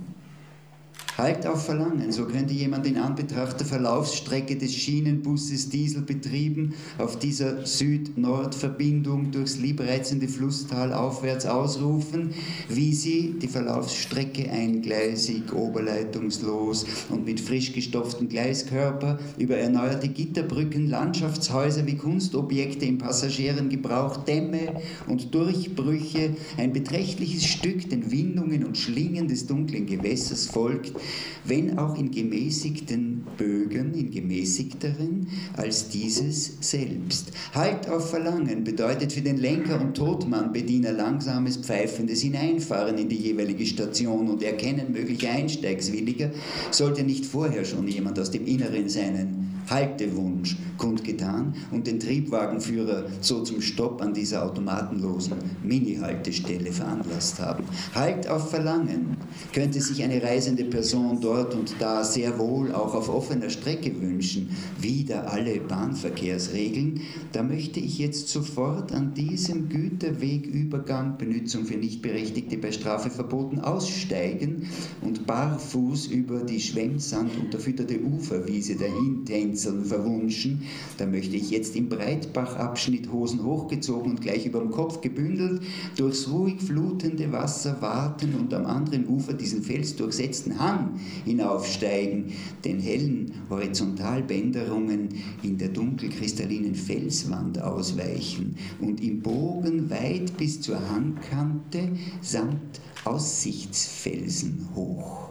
Halt 1.16 1.46
auf 1.46 1.66
Verlangen, 1.66 2.10
so 2.10 2.24
könnte 2.24 2.52
jemand 2.54 2.88
in 2.88 2.96
Anbetracht 2.96 3.60
der 3.60 3.66
Verlaufsstrecke 3.68 4.56
des 4.56 4.74
Schienenbusses 4.74 5.68
dieselbetrieben 5.68 6.74
auf 6.98 7.20
dieser 7.20 7.64
Süd-Nord-Verbindung 7.64 9.30
durchs 9.30 9.58
liebreizende 9.58 10.26
Flusstal 10.26 10.92
aufwärts 10.92 11.46
ausrufen, 11.46 12.34
wie 12.68 12.92
sie 12.92 13.36
die 13.40 13.46
Verlaufsstrecke 13.46 14.50
eingleisig, 14.50 15.52
oberleitungslos 15.52 16.84
und 17.10 17.24
mit 17.24 17.38
frisch 17.38 17.72
gestopftem 17.72 18.28
Gleiskörper 18.28 19.20
über 19.38 19.56
erneuerte 19.56 20.08
Gitterbrücken, 20.08 20.88
Landschaftshäuser 20.90 21.86
wie 21.86 21.96
Kunstobjekte 21.96 22.86
im 22.86 22.98
Passagierengebrauch, 22.98 24.24
Dämme 24.24 24.80
und 25.06 25.32
Durchbrüche, 25.32 26.34
ein 26.56 26.72
beträchtliches 26.72 27.44
Stück 27.44 27.88
den 27.88 28.10
Windungen 28.10 28.64
und 28.64 28.76
Schlingen 28.76 29.28
des 29.28 29.46
dunklen 29.46 29.86
Gewässers 29.86 30.46
folgt, 30.46 31.03
wenn 31.44 31.78
auch 31.78 31.96
in 31.98 32.10
gemäßigten 32.10 33.26
Bögen, 33.36 33.94
in 33.94 34.10
gemäßigteren 34.10 35.28
als 35.56 35.88
dieses 35.88 36.56
selbst. 36.60 37.32
Halt 37.54 37.88
auf 37.88 38.10
Verlangen 38.10 38.64
bedeutet 38.64 39.12
für 39.12 39.20
den 39.20 39.36
Lenker 39.36 39.80
und 39.80 39.96
Todmannbediener 39.96 40.92
langsames 40.92 41.58
pfeifendes 41.58 42.22
Hineinfahren 42.22 42.98
in 42.98 43.08
die 43.08 43.16
jeweilige 43.16 43.66
Station 43.66 44.28
und 44.28 44.42
Erkennen 44.42 44.92
möglicher 44.92 45.30
Einsteigswilliger, 45.30 46.30
sollte 46.70 47.02
nicht 47.02 47.26
vorher 47.26 47.64
schon 47.64 47.86
jemand 47.88 48.18
aus 48.18 48.30
dem 48.30 48.46
Inneren 48.46 48.88
seinen 48.88 49.44
Haltewunsch 49.68 50.56
kundgetan 50.76 51.54
und 51.70 51.86
den 51.86 52.00
Triebwagenführer 52.00 53.06
so 53.20 53.42
zum 53.42 53.60
Stopp 53.60 54.02
an 54.02 54.12
dieser 54.12 54.44
automatenlosen 54.44 55.34
Mini-Haltestelle 55.62 56.72
veranlasst 56.72 57.40
haben. 57.40 57.64
Halt 57.94 58.28
auf 58.28 58.50
Verlangen 58.50 59.16
könnte 59.52 59.80
sich 59.80 60.02
eine 60.02 60.22
reisende 60.22 60.64
Person 60.64 60.93
dort 60.94 61.54
und 61.54 61.74
da 61.78 62.04
sehr 62.04 62.38
wohl 62.38 62.72
auch 62.72 62.94
auf 62.94 63.08
offener 63.08 63.50
Strecke 63.50 64.00
wünschen, 64.00 64.50
wieder 64.80 65.32
alle 65.32 65.60
Bahnverkehrsregeln. 65.60 67.00
Da 67.32 67.42
möchte 67.42 67.80
ich 67.80 67.98
jetzt 67.98 68.28
sofort 68.28 68.92
an 68.92 69.14
diesem 69.14 69.68
Güterwegübergang, 69.68 71.18
Benutzung 71.18 71.64
für 71.64 71.76
Nichtberechtigte 71.76 72.58
bei 72.58 72.72
Strafe 72.72 73.10
verboten, 73.10 73.60
aussteigen 73.60 74.68
und 75.00 75.26
barfuß 75.26 76.06
über 76.06 76.40
die 76.40 76.60
Schwemmsand 76.60 77.36
unterfütterte 77.38 78.00
Uferwiese 78.00 78.76
dahin 78.76 79.24
Tänzern 79.24 79.84
verwunschen. 79.84 80.62
Da 80.98 81.06
möchte 81.06 81.36
ich 81.36 81.50
jetzt 81.50 81.76
im 81.76 81.88
Breitbachabschnitt 81.88 83.10
Hosen 83.10 83.42
hochgezogen 83.44 84.12
und 84.12 84.20
gleich 84.20 84.46
über 84.46 84.60
dem 84.60 84.70
Kopf 84.70 85.00
gebündelt 85.00 85.62
durchs 85.96 86.28
ruhig 86.30 86.60
flutende 86.60 87.32
Wasser 87.32 87.80
warten 87.80 88.34
und 88.34 88.52
am 88.54 88.66
anderen 88.66 89.08
Ufer 89.08 89.32
diesen 89.32 89.62
felsdurchsetzten 89.62 90.58
Hang 90.58 90.83
hinaufsteigen, 91.24 92.32
den 92.64 92.80
hellen 92.80 93.32
Horizontalbänderungen 93.50 95.08
in 95.42 95.58
der 95.58 95.68
dunkelkristallinen 95.68 96.74
Felswand 96.74 97.60
ausweichen 97.60 98.56
und 98.80 99.02
im 99.02 99.20
Bogen 99.20 99.90
weit 99.90 100.36
bis 100.36 100.60
zur 100.60 100.80
Hangkante 100.90 101.90
samt 102.20 102.80
Aussichtsfelsen 103.04 104.68
hoch. 104.74 105.24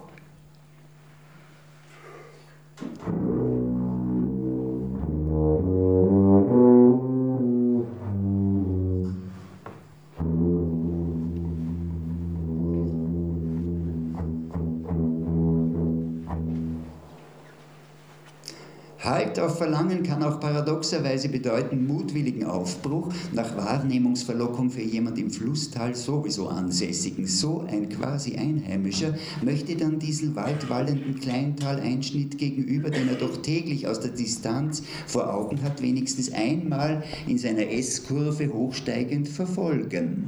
Halt 19.34 19.46
auf 19.50 19.58
Verlangen 19.58 20.04
kann 20.04 20.22
auch 20.22 20.40
paradoxerweise 20.40 21.28
bedeuten 21.28 21.88
mutwilligen 21.88 22.46
Aufbruch 22.46 23.12
nach 23.32 23.58
Wahrnehmungsverlockung 23.58 24.70
für 24.70 24.84
jemand 24.84 25.18
im 25.18 25.32
Flusstal 25.32 25.96
sowieso 25.96 26.50
ansässigen. 26.50 27.26
So 27.26 27.66
ein 27.68 27.90
quasi 27.90 28.36
Einheimischer 28.36 29.16
möchte 29.42 29.76
dann 29.76 29.98
diesen 29.98 30.36
waldwallenden 30.36 31.20
Kleintaleinschnitt 31.20 32.38
gegenüber, 32.38 32.92
den 32.92 33.10
er 33.10 33.16
doch 33.16 33.42
täglich 33.42 33.88
aus 33.88 34.00
der 34.02 34.12
Distanz 34.12 34.84
vor 35.08 35.34
Augen 35.34 35.64
hat, 35.64 35.82
wenigstens 35.82 36.32
einmal 36.32 37.04
in 37.26 37.40
seiner 37.40 37.72
S-Kurve 37.72 38.54
hochsteigend 38.54 39.28
verfolgen. 39.28 40.28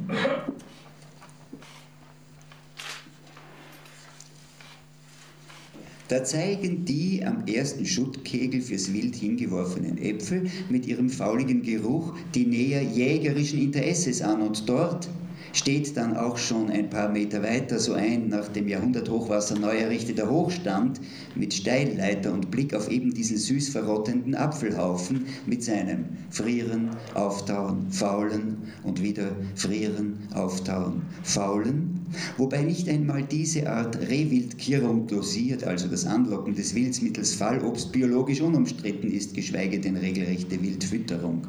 Da 6.08 6.24
zeigen 6.24 6.86
die 6.86 7.24
am 7.26 7.48
ersten 7.48 7.84
Schuttkegel 7.84 8.62
fürs 8.62 8.94
Wild 8.94 9.16
hingeworfenen 9.16 9.98
Äpfel 9.98 10.44
mit 10.70 10.86
ihrem 10.86 11.10
fauligen 11.10 11.64
Geruch 11.64 12.14
die 12.36 12.46
näher 12.46 12.84
jägerischen 12.84 13.60
Interesses 13.60 14.22
an. 14.22 14.44
Und 14.44 14.70
dort 14.70 15.10
steht 15.52 15.98
dann 15.98 16.16
auch 16.16 16.38
schon 16.38 16.70
ein 16.70 16.92
paar 16.92 17.10
Meter 17.10 17.42
weiter 17.42 17.80
so 17.80 17.94
ein 17.94 18.28
nach 18.28 18.50
dem 18.50 18.68
Jahrhunderthochwasser 18.68 19.58
neu 19.58 19.76
errichteter 19.78 20.30
Hochstand 20.30 21.02
mit 21.34 21.56
Steilleiter 21.56 22.34
und 22.34 22.52
Blick 22.52 22.76
auf 22.76 22.92
eben 22.92 23.12
diesen 23.12 23.38
süß 23.38 23.70
verrottenden 23.70 24.36
Apfelhaufen 24.36 25.26
mit 25.48 25.64
seinem 25.64 26.06
Frieren, 26.30 26.90
Auftauen, 27.16 27.90
Faulen 27.90 28.58
und 28.84 29.02
wieder 29.02 29.32
Frieren, 29.56 30.20
Auftauen, 30.36 31.02
Faulen, 31.24 31.95
wobei 32.38 32.64
nicht 32.64 32.88
einmal 32.90 33.24
diese 33.24 33.70
Art 33.70 34.00
Rehwildkirrung 34.00 35.08
dosiert, 35.08 35.64
also 35.64 35.88
das 35.88 36.06
Anlocken 36.06 36.56
des 36.56 36.76
Wilds 36.76 37.02
mittels 37.02 37.34
Fallobst 37.34 37.92
biologisch 37.92 38.42
unumstritten 38.42 39.12
ist, 39.12 39.34
geschweige 39.34 39.80
denn 39.80 39.98
regelrechte 39.98 40.62
Wildfütterung 40.62 41.48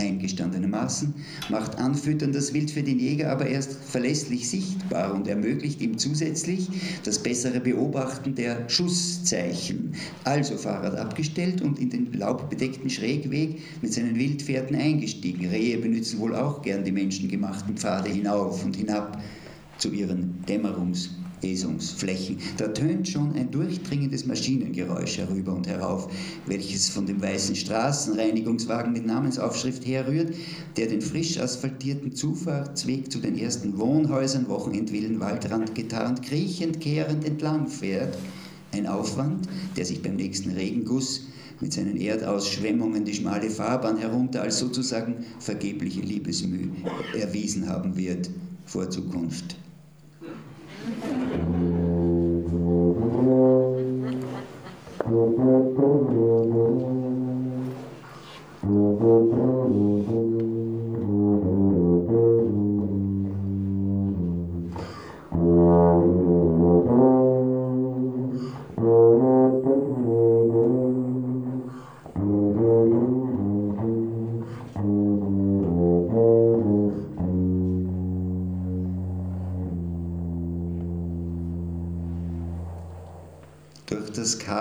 eingestandenermaßen, 0.00 1.14
macht 1.50 1.78
Anfüttern 1.78 2.32
das 2.32 2.52
Wild 2.54 2.70
für 2.70 2.82
den 2.82 2.98
Jäger 2.98 3.30
aber 3.30 3.46
erst 3.46 3.72
verlässlich 3.72 4.48
sichtbar 4.48 5.14
und 5.14 5.28
ermöglicht 5.28 5.80
ihm 5.80 5.98
zusätzlich 5.98 6.68
das 7.04 7.22
bessere 7.22 7.60
Beobachten 7.60 8.34
der 8.34 8.68
Schusszeichen. 8.68 9.92
Also 10.24 10.56
Fahrrad 10.56 10.96
abgestellt 10.96 11.62
und 11.62 11.78
in 11.78 11.90
den 11.90 12.12
laubbedeckten 12.12 12.90
Schrägweg 12.90 13.58
mit 13.82 13.92
seinen 13.92 14.16
Wildpferden 14.16 14.76
eingestiegen. 14.76 15.46
Rehe 15.46 15.78
benutzen 15.78 16.18
wohl 16.18 16.34
auch 16.34 16.62
gern 16.62 16.84
die 16.84 16.92
menschengemachten 16.92 17.76
Pfade 17.76 18.10
hinauf 18.10 18.64
und 18.64 18.76
hinab 18.76 19.22
zu 19.80 19.90
ihren 19.90 20.44
Dämmerungs- 20.46 21.10
Lesungsflächen. 21.42 22.38
Da 22.56 22.68
tönt 22.68 23.08
schon 23.08 23.32
ein 23.34 23.50
durchdringendes 23.50 24.26
Maschinengeräusch 24.26 25.18
herüber 25.18 25.54
und 25.54 25.66
herauf, 25.66 26.10
welches 26.46 26.88
von 26.88 27.06
dem 27.06 27.22
weißen 27.22 27.56
Straßenreinigungswagen 27.56 28.92
mit 28.92 29.06
Namensaufschrift 29.06 29.86
herrührt, 29.86 30.34
der 30.76 30.88
den 30.88 31.00
frisch 31.00 31.38
asphaltierten 31.38 32.14
Zufahrtsweg 32.14 33.10
zu 33.10 33.20
den 33.20 33.38
ersten 33.38 33.78
Wohnhäusern 33.78 34.48
Wochenendwillen 34.48 35.20
Waldrand 35.20 35.74
getarnt, 35.74 36.22
kriechend, 36.22 36.80
kehrend 36.80 37.24
entlang 37.24 37.68
fährt. 37.68 38.16
Ein 38.72 38.86
Aufwand, 38.86 39.48
der 39.76 39.84
sich 39.84 40.02
beim 40.02 40.16
nächsten 40.16 40.50
Regenguss 40.50 41.22
mit 41.60 41.72
seinen 41.72 41.96
Erdausschwemmungen 41.96 43.04
die 43.04 43.14
schmale 43.14 43.50
Fahrbahn 43.50 43.98
herunter 43.98 44.42
als 44.42 44.58
sozusagen 44.58 45.24
vergebliche 45.40 46.00
Liebesmüh 46.00 46.70
erwiesen 47.18 47.68
haben 47.68 47.96
wird 47.96 48.30
vor 48.64 48.88
Zukunft. 48.88 49.56
Thank 50.90 51.04
you. 60.10 60.29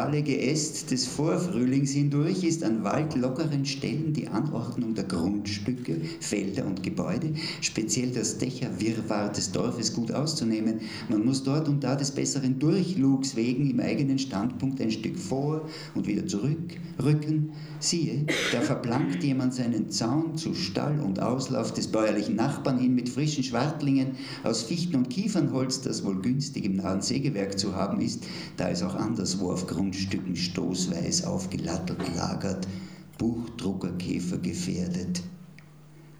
Kahle 0.09 0.23
Geäst 0.23 0.89
des 0.89 1.05
Vorfrühlings 1.05 1.91
hindurch 1.91 2.43
ist 2.43 2.63
an 2.63 2.83
waldlockeren 2.83 3.63
Stellen 3.63 4.11
die 4.11 4.27
Anordnung 4.27 4.95
der 4.95 5.03
Grundstücke, 5.03 6.01
Felder 6.19 6.65
und 6.65 6.81
Gebäude, 6.81 7.31
speziell 7.61 8.09
das 8.09 8.39
Dächerwirrwarr 8.39 9.31
des 9.31 9.51
Dorfes 9.51 9.93
gut 9.93 10.11
auszunehmen. 10.11 10.79
Man 11.09 11.25
muss 11.25 11.43
dort 11.43 11.69
und 11.69 11.83
da 11.83 11.95
des 11.95 12.09
besseren 12.09 12.57
Durchlugs 12.57 13.35
wegen 13.35 13.69
im 13.69 13.79
eigenen 13.79 14.17
Standpunkt 14.17 14.81
ein 14.81 14.89
Stück 14.89 15.15
vor 15.15 15.69
und 15.93 16.07
wieder 16.07 16.25
zurück 16.25 16.57
rücken. 17.03 17.51
Siehe, 17.79 18.25
da 18.51 18.61
verplankt 18.61 19.23
jemand 19.23 19.53
seinen 19.53 19.89
Zaun 19.91 20.35
zu 20.35 20.55
Stall 20.55 20.99
und 20.99 21.21
Auslauf 21.21 21.71
des 21.71 21.87
bäuerlichen 21.87 22.35
Nachbarn 22.35 22.79
hin 22.79 22.95
mit 22.95 23.09
frischen 23.09 23.43
Schwartlingen 23.43 24.15
aus 24.43 24.63
Fichten 24.63 24.95
und 24.95 25.09
Kiefernholz, 25.09 25.81
das 25.81 26.03
wohl 26.03 26.19
günstig 26.19 26.65
im 26.65 26.77
nahen 26.77 27.01
Sägewerk 27.01 27.59
zu 27.59 27.75
haben 27.75 28.01
ist, 28.01 28.23
da 28.57 28.69
es 28.69 28.81
auch 28.81 28.95
anderswo 28.95 29.51
auf 29.51 29.67
Grundstücken 29.67 29.98
stoßweis 30.35 31.23
aufgelattert 31.23 32.15
lagert, 32.15 32.67
Buchdruckerkäfer 33.17 34.37
gefährdet. 34.37 35.21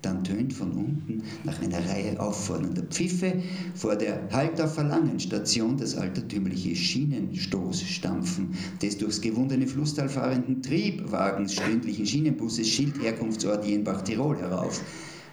Dann 0.02 0.24
tönt 0.24 0.54
von 0.54 0.72
unten 0.72 1.24
nach 1.44 1.62
einer 1.62 1.86
Reihe 1.86 2.18
auffordernder 2.20 2.84
Pfiffe 2.84 3.42
vor 3.76 3.98
der 3.98 4.30
Halt 4.32 4.62
auf 4.62 4.76
Verlangen 4.76 5.20
Station 5.20 5.76
das 5.76 5.96
altertümliche 5.96 6.74
Schienenstoßstampfen 6.74 8.52
des 8.82 8.98
durchs 8.98 9.20
gewundene 9.20 9.68
Flusstal 9.68 10.08
fahrenden 10.08 10.62
Triebwagens 10.62 11.56
stündlichen 11.56 12.06
Schienenbusses 12.06 12.70
Schildherkunftsort 12.70 13.65
Jenbach 13.65 14.02
Tirol 14.04 14.38
herauf. 14.38 14.82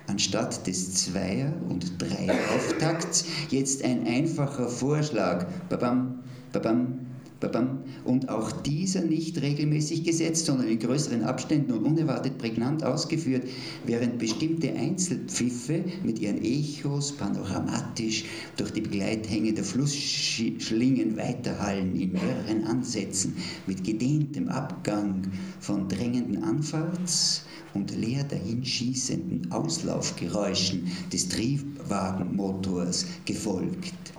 Anstatt 0.08 0.66
des 0.66 0.94
Zweier- 0.94 1.54
und 1.68 2.00
Dreier-Auftakts 2.00 3.24
jetzt 3.50 3.84
ein 3.84 4.04
einfacher 4.06 4.68
Vorschlag. 4.68 5.46
Babam, 5.68 6.20
babam, 6.52 7.05
und 8.04 8.28
auch 8.28 8.50
dieser 8.50 9.02
nicht 9.02 9.40
regelmäßig 9.40 10.04
gesetzt, 10.04 10.46
sondern 10.46 10.68
in 10.68 10.78
größeren 10.78 11.22
Abständen 11.22 11.72
und 11.72 11.84
unerwartet 11.84 12.38
prägnant 12.38 12.82
ausgeführt, 12.82 13.44
während 13.84 14.18
bestimmte 14.18 14.72
Einzelpfiffe 14.72 15.84
mit 16.02 16.18
ihren 16.18 16.42
Echos 16.42 17.12
panoramatisch 17.12 18.24
durch 18.56 18.72
die 18.72 18.80
Begleithänge 18.80 19.52
der 19.52 19.64
Flussschlingen 19.64 21.16
weiterhallen 21.16 21.94
in 21.94 22.12
mehreren 22.12 22.64
Ansätzen 22.64 23.36
mit 23.66 23.84
gedehntem 23.84 24.48
Abgang 24.48 25.22
von 25.60 25.88
drängenden 25.88 26.42
Anfahrts- 26.42 27.42
und 27.74 27.94
leer 27.94 28.24
dahinschießenden 28.24 29.52
Auslaufgeräuschen 29.52 30.90
des 31.12 31.28
Triebwagenmotors 31.28 33.06
gefolgt. 33.26 34.15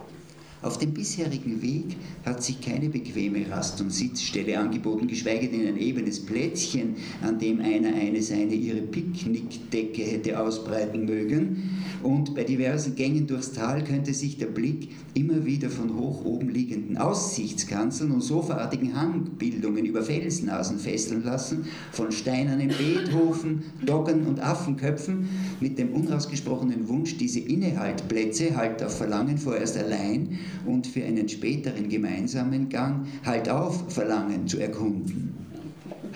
Auf 0.63 0.79
dem 0.79 0.91
bisherigen 0.91 1.61
Weg 1.61 1.97
hat 2.25 2.43
sich 2.43 2.59
keine 2.59 2.89
bequeme 2.89 3.47
Rast- 3.49 3.79
und 3.79 3.93
Sitzstelle 3.93 4.57
angeboten, 4.57 5.07
geschweige 5.07 5.47
denn 5.47 5.67
ein 5.67 5.77
ebenes 5.77 6.19
Plätzchen, 6.19 6.95
an 7.21 7.37
dem 7.37 7.61
einer 7.61 7.93
eine 7.93 8.23
seine 8.23 8.55
ihre 8.55 8.81
Picknickdecke 8.81 10.01
hätte 10.01 10.39
ausbreiten 10.39 11.05
mögen. 11.05 11.69
Und 12.01 12.33
bei 12.33 12.43
diversen 12.43 12.95
Gängen 12.95 13.27
durchs 13.27 13.53
Tal 13.53 13.83
könnte 13.83 14.13
sich 14.15 14.37
der 14.37 14.47
Blick 14.47 14.89
immer 15.13 15.45
wieder 15.45 15.69
von 15.69 15.95
hoch 15.95 16.25
oben 16.25 16.49
liegenden 16.49 16.97
Aussichtskanzeln 16.97 18.11
und 18.11 18.21
sofaartigen 18.21 18.99
Hangbildungen 18.99 19.85
über 19.85 20.01
Felsnasen 20.01 20.79
fesseln 20.79 21.23
lassen, 21.23 21.65
von 21.91 22.11
steinernen 22.11 22.69
Beethoven, 22.69 23.63
Doggen 23.85 24.25
und 24.25 24.39
Affenköpfen, 24.39 25.27
mit 25.59 25.77
dem 25.77 25.91
unausgesprochenen 25.93 26.87
Wunsch, 26.87 27.17
diese 27.17 27.39
Innehaltplätze, 27.39 28.55
halt 28.55 28.83
auf 28.83 28.97
Verlangen 28.97 29.37
vorerst 29.37 29.77
allein 29.77 30.37
und 30.65 30.87
für 30.87 31.03
einen 31.03 31.27
späteren 31.29 31.89
gemeinsamen 31.89 32.69
Gang 32.69 33.05
halt 33.25 33.49
auf 33.49 33.91
Verlangen 33.93 34.47
zu 34.47 34.59
erkunden. 34.59 35.46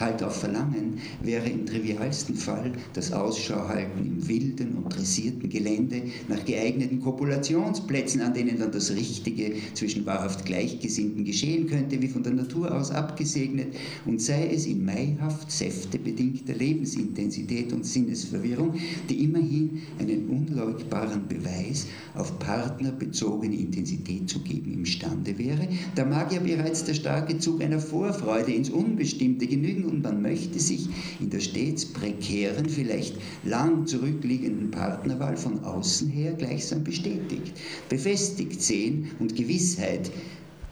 Halt 0.01 0.23
auf 0.23 0.37
Verlangen 0.37 0.97
wäre 1.21 1.47
im 1.47 1.67
trivialsten 1.67 2.33
Fall 2.33 2.71
das 2.93 3.11
Ausschauhalten 3.11 4.03
im 4.03 4.27
wilden 4.27 4.73
und 4.77 4.89
dressierten 4.89 5.47
Gelände 5.47 6.01
nach 6.27 6.43
geeigneten 6.43 6.99
Kopulationsplätzen, 6.99 8.21
an 8.21 8.33
denen 8.33 8.57
dann 8.57 8.71
das 8.71 8.95
Richtige 8.95 9.53
zwischen 9.75 10.03
wahrhaft 10.07 10.43
Gleichgesinnten 10.43 11.23
geschehen 11.23 11.67
könnte, 11.67 12.01
wie 12.01 12.07
von 12.07 12.23
der 12.23 12.33
Natur 12.33 12.75
aus 12.75 12.89
abgesegnet, 12.89 13.75
und 14.07 14.19
sei 14.19 14.49
es 14.51 14.65
in 14.65 14.83
maihaft 14.83 15.51
säftebedingter 15.51 16.55
Lebensintensität 16.55 17.71
und 17.71 17.85
Sinnesverwirrung, 17.85 18.73
die 19.07 19.23
immerhin 19.23 19.83
einen 19.99 20.29
unleugbaren 20.29 21.27
Beweis 21.27 21.85
auf 22.15 22.39
partnerbezogene 22.39 23.55
Intensität 23.55 24.27
zu 24.27 24.39
geben 24.39 24.73
imstande 24.73 25.37
wäre, 25.37 25.67
da 25.93 26.05
mag 26.05 26.33
ja 26.33 26.39
bereits 26.39 26.83
der 26.85 26.95
starke 26.95 27.37
Zug 27.37 27.61
einer 27.61 27.79
Vorfreude 27.79 28.51
ins 28.51 28.71
Unbestimmte 28.71 29.45
genügen 29.45 29.90
und 29.91 30.03
man 30.03 30.21
möchte 30.21 30.59
sich 30.59 30.87
in 31.19 31.29
der 31.29 31.39
stets 31.39 31.85
prekären, 31.85 32.67
vielleicht 32.67 33.15
lang 33.43 33.85
zurückliegenden 33.85 34.71
Partnerwahl 34.71 35.37
von 35.37 35.63
außen 35.63 36.09
her 36.09 36.33
gleichsam 36.33 36.83
bestätigt, 36.83 37.53
befestigt 37.89 38.61
sehen 38.61 39.11
und 39.19 39.35
Gewissheit 39.35 40.11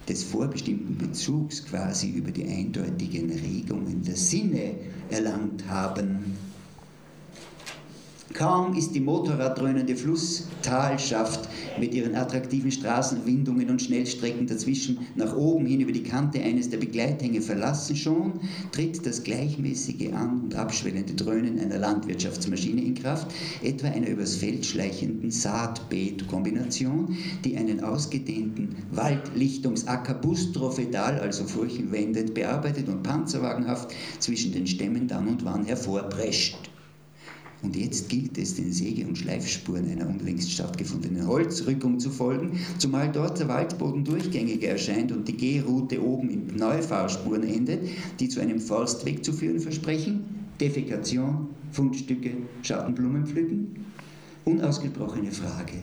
des 0.08 0.24
vorbestimmten 0.24 0.96
Bezugs 0.96 1.64
quasi 1.64 2.10
über 2.10 2.30
die 2.32 2.44
eindeutigen 2.44 3.30
Regungen 3.30 4.02
der 4.02 4.16
Sinne 4.16 4.74
erlangt 5.10 5.68
haben. 5.68 6.36
Kaum 8.32 8.74
ist 8.74 8.94
die 8.94 9.00
motorraddröhnende 9.00 9.96
Flusstalschaft 9.96 11.48
mit 11.80 11.92
ihren 11.92 12.14
attraktiven 12.14 12.70
Straßenwindungen 12.70 13.68
und 13.68 13.82
Schnellstrecken 13.82 14.46
dazwischen 14.46 14.98
nach 15.16 15.36
oben 15.36 15.66
hin 15.66 15.80
über 15.80 15.90
die 15.90 16.04
Kante 16.04 16.40
eines 16.40 16.70
der 16.70 16.78
Begleithänge 16.78 17.42
verlassen, 17.42 17.96
schon 17.96 18.34
tritt 18.70 19.04
das 19.04 19.24
gleichmäßige 19.24 20.12
An- 20.12 20.42
und 20.44 20.54
abschwellende 20.54 21.14
Dröhnen 21.14 21.58
einer 21.58 21.78
Landwirtschaftsmaschine 21.78 22.82
in 22.82 22.94
Kraft, 22.94 23.34
etwa 23.64 23.88
einer 23.88 24.08
übers 24.08 24.36
Feld 24.36 24.64
schleichenden 24.64 25.32
Saatbeet-Kombination, 25.32 27.16
die 27.44 27.56
einen 27.56 27.82
ausgedehnten 27.82 28.76
Waldlichtungsacker 28.92 30.14
bustrophedal, 30.14 31.18
also 31.18 31.42
furchenwendend, 31.42 32.34
bearbeitet 32.34 32.88
und 32.88 33.02
panzerwagenhaft 33.02 33.92
zwischen 34.20 34.52
den 34.52 34.68
Stämmen 34.68 35.08
dann 35.08 35.26
und 35.26 35.44
wann 35.44 35.64
hervorprescht. 35.64 36.69
Und 37.62 37.76
jetzt 37.76 38.08
gilt 38.08 38.38
es, 38.38 38.54
den 38.54 38.72
Säge- 38.72 39.06
und 39.06 39.18
Schleifspuren 39.18 39.90
einer 39.90 40.08
unlängst 40.08 40.50
stattgefundenen 40.50 41.26
Holzrückung 41.26 42.00
zu 42.00 42.10
folgen, 42.10 42.58
zumal 42.78 43.12
dort 43.12 43.38
der 43.38 43.48
Waldboden 43.48 44.04
durchgängiger 44.04 44.68
erscheint 44.68 45.12
und 45.12 45.28
die 45.28 45.36
Gehroute 45.36 46.02
oben 46.02 46.30
in 46.30 46.46
Neufahrspuren 46.56 47.42
endet, 47.42 47.88
die 48.18 48.28
zu 48.28 48.40
einem 48.40 48.60
Forstweg 48.60 49.24
zu 49.24 49.32
führen 49.32 49.60
versprechen. 49.60 50.24
Defekation, 50.58 51.48
Fundstücke, 51.72 52.32
Schattenblumen 52.62 53.26
pflücken? 53.26 53.84
Unausgesprochene 54.44 55.30
Frage. 55.30 55.82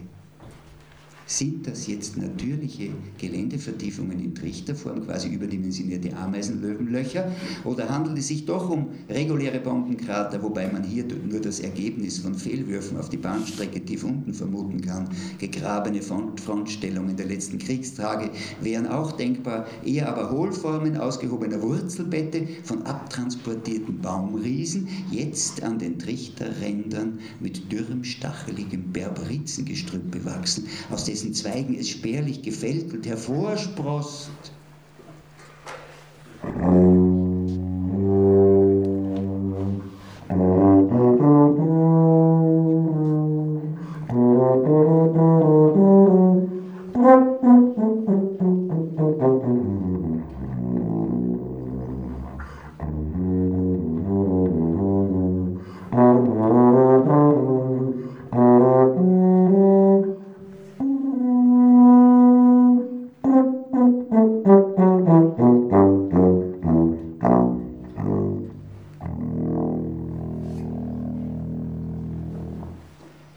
Sind 1.29 1.67
das 1.67 1.87
jetzt 1.87 2.15
natürliche 2.15 2.91
Geländevertiefungen 3.17 4.17
in 4.23 4.33
Trichterform, 4.33 5.05
quasi 5.05 5.27
überdimensionierte 5.27 6.15
Ameisenlöwenlöcher, 6.15 7.29
oder 7.65 7.89
handelt 7.89 8.17
es 8.17 8.29
sich 8.29 8.45
doch 8.45 8.69
um 8.69 8.91
reguläre 9.09 9.59
Bombenkrater, 9.59 10.41
wobei 10.41 10.71
man 10.71 10.85
hier 10.85 11.03
nur 11.29 11.41
das 11.41 11.59
Ergebnis 11.59 12.19
von 12.19 12.33
Fehlwürfen 12.33 12.97
auf 12.97 13.09
die 13.09 13.17
Bahnstrecke 13.17 13.83
tief 13.83 14.05
unten 14.05 14.33
vermuten 14.33 14.79
kann? 14.79 15.09
Gegrabene 15.37 16.01
Frontstellungen 16.01 17.17
der 17.17 17.25
letzten 17.25 17.57
Kriegstage 17.57 18.29
wären 18.61 18.87
auch 18.87 19.11
denkbar, 19.11 19.67
eher 19.83 20.07
aber 20.07 20.31
Hohlformen 20.31 20.95
ausgehobener 20.95 21.61
Wurzelbette 21.61 22.47
von 22.63 22.83
abtransportierten 22.83 23.99
Baumriesen, 23.99 24.87
jetzt 25.11 25.61
an 25.61 25.77
den 25.77 25.99
Trichterrändern 25.99 27.19
mit 27.41 27.69
dürrem, 27.69 28.05
stacheligem 28.05 28.93
Berberitzengestrüpp 28.93 30.09
bewachsen, 30.09 30.67
aus 30.89 31.03
dessen 31.03 31.16
dessen 31.17 31.33
Zweigen 31.33 31.73
es 31.79 31.89
spärlich 31.89 32.43
gefältelt 32.43 33.07
hervorsproßt. 33.07 34.29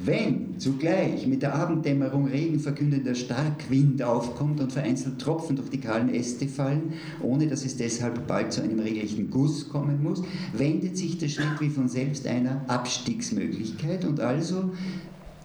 Bereich 0.05 1.27
mit 1.27 1.43
der 1.43 1.55
Abenddämmerung 1.55 2.27
regenverkündender 2.27 3.15
Starkwind 3.15 4.03
aufkommt 4.03 4.61
und 4.61 4.73
vereinzelt 4.73 5.21
Tropfen 5.21 5.57
durch 5.57 5.69
die 5.69 5.81
kahlen 5.81 6.13
Äste 6.15 6.49
fallen, 6.49 6.95
ohne 7.23 7.47
dass 7.47 7.65
es 7.65 7.77
deshalb 7.77 8.27
bald 8.27 8.53
zu 8.53 8.63
einem 8.63 8.81
regelrechten 8.81 9.31
Guss 9.31 9.69
kommen 9.69 10.03
muss, 10.03 10.23
wendet 10.53 10.97
sich 10.97 11.19
der 11.19 11.29
Schritt 11.29 11.61
wie 11.61 11.69
von 11.69 11.89
selbst 11.89 12.27
einer 12.27 12.65
Abstiegsmöglichkeit. 12.69 14.05
Und 14.05 14.21
also 14.21 14.71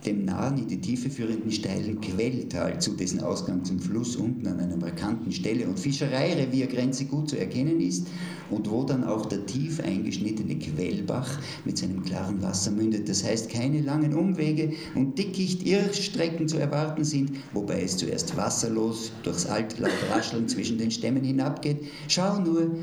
dem 0.06 0.26
nahen 0.26 0.58
in 0.58 0.68
die 0.68 0.80
Tiefe 0.80 1.10
führenden 1.10 1.52
steilen 1.52 2.00
Quelltal 2.02 2.80
zu, 2.80 2.92
dessen 2.92 3.22
Ausgang 3.22 3.64
zum 3.66 3.80
Fluss 3.80 4.16
unten 4.16 4.48
an 4.48 4.60
einer 4.60 4.78
markanten 4.78 5.32
Stelle 5.32 5.68
und 5.68 5.80
Fischereireviergrenze 5.80 7.06
gut 7.06 7.30
zu 7.30 7.38
erkennen 7.38 7.82
ist 7.82 8.08
und 8.50 8.70
wo 8.70 8.84
dann 8.84 9.04
auch 9.04 9.26
der 9.26 9.46
tief 9.46 9.80
eingeschnittene 9.80 10.58
Quellbach 10.58 11.40
mit 11.66 11.78
seinem 11.78 12.04
klaren 12.04 12.42
Wasser 12.42 12.72
mündet. 12.72 13.10
Das 13.10 13.24
heißt, 13.24 13.50
keine 13.50 13.82
langen 13.82 14.14
Umwege 14.14 14.74
und 14.94 15.18
dickicht 15.18 15.66
Irrstrecken 15.66 16.48
zu 16.48 16.58
erwarten 16.58 17.04
sind, 17.04 17.32
wobei 17.54 17.82
es 17.82 17.98
zuerst 17.98 18.38
wasserlos 18.38 19.12
durchs 19.24 19.46
Altlaub 19.46 19.92
rascheln 20.12 20.48
zwischen 20.48 20.78
den 20.78 20.92
Stämmen 20.92 21.24
hinabgeht. 21.24 21.80
Schau 22.08 22.40
nur, 22.40 22.76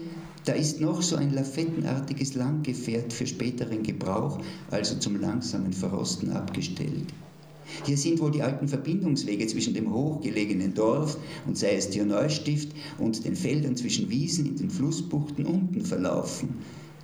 da 0.44 0.52
ist 0.52 0.81
noch 0.81 1.02
so 1.02 1.16
ein 1.16 1.33
lafettenartiges 1.33 2.35
Langgefährt 2.35 3.12
für 3.12 3.26
späteren 3.26 3.83
Gebrauch, 3.83 4.40
also 4.70 4.96
zum 4.96 5.20
langsamen 5.20 5.72
Verrosten 5.72 6.33
abgestellt. 6.33 7.12
Hier 7.85 7.96
sind 7.96 8.20
wohl 8.20 8.33
die 8.33 8.42
alten 8.42 8.68
Verbindungswege 8.68 9.46
zwischen 9.46 9.72
dem 9.72 9.92
hochgelegenen 9.92 10.74
Dorf 10.74 11.16
und 11.46 11.57
sei 11.57 11.76
es 11.76 11.90
Neustift 12.05 12.70
und 12.98 13.24
den 13.24 13.37
Feldern 13.37 13.76
zwischen 13.76 14.11
Wiesen 14.11 14.46
in 14.46 14.57
den 14.57 14.70
Flussbuchten 14.70 15.46
unten 15.46 15.85
verlaufen 15.85 16.59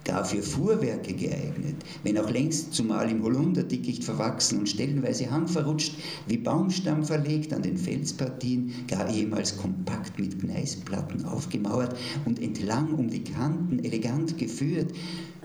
gar 0.08 0.24
für 0.24 0.42
Fuhrwerke 0.42 1.12
geeignet, 1.12 1.76
wenn 2.02 2.16
auch 2.16 2.30
längst 2.30 2.72
zumal 2.72 3.10
im 3.10 3.22
Holunderdickicht 3.22 4.02
verwachsen 4.02 4.58
und 4.58 4.68
stellenweise 4.68 5.30
hangverrutscht, 5.30 5.92
wie 6.26 6.38
Baumstamm 6.38 7.04
verlegt 7.04 7.52
an 7.52 7.60
den 7.60 7.76
Felspartien, 7.76 8.72
gar 8.88 9.08
ehemals 9.14 9.58
kompakt 9.58 10.18
mit 10.18 10.40
Gneisplatten 10.40 11.26
aufgemauert 11.26 11.94
und 12.24 12.40
entlang 12.40 12.94
um 12.94 13.10
die 13.10 13.22
Kanten 13.22 13.84
elegant 13.84 14.38
geführt, 14.38 14.94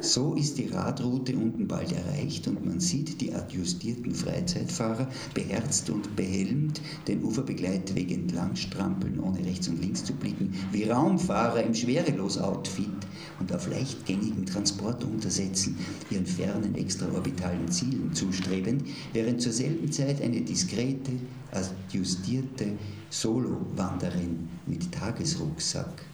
so 0.04 0.36
ist 0.36 0.58
die 0.58 0.68
Radroute 0.68 1.36
unten 1.36 1.68
bald 1.68 1.94
erreicht 1.94 2.48
und 2.48 2.66
man 2.66 2.82
sieht 2.82 3.22
die 3.22 3.34
adjustierten 3.34 4.14
Freizeitfahrer 4.14 5.08
beherzt 5.34 5.90
und 5.90 6.16
behelmt 6.16 6.82
den 7.08 7.24
Uferbegleitweg 7.24 8.12
entlang 8.12 8.56
strampeln, 8.56 9.20
ohne 9.20 9.46
rechts 9.46 9.70
und 9.70 9.82
links 9.82 10.04
zu 10.04 10.14
blicken, 10.14 10.54
wie 10.72 10.84
Raumfahrer 10.84 11.64
im 11.64 11.74
Schwerelos-Outfit 11.74 13.08
und 13.40 13.54
auf 13.54 13.68
leichtgängigen 13.70 14.46
Transportuntersätzen 14.46 15.78
ihren 16.10 16.26
fernen 16.26 16.76
extraorbitalen 16.76 17.72
Zielen 17.72 18.14
zustrebend, 18.14 18.84
während 19.14 19.42
zur 19.42 19.54
selben 19.54 19.90
Zeit 19.92 20.22
eine 20.22 20.42
diskrete, 20.42 21.14
adjustierte 21.52 22.74
Solo-Wanderin 23.10 24.50
mit 24.66 24.92
Tagesrucksack 24.92 26.13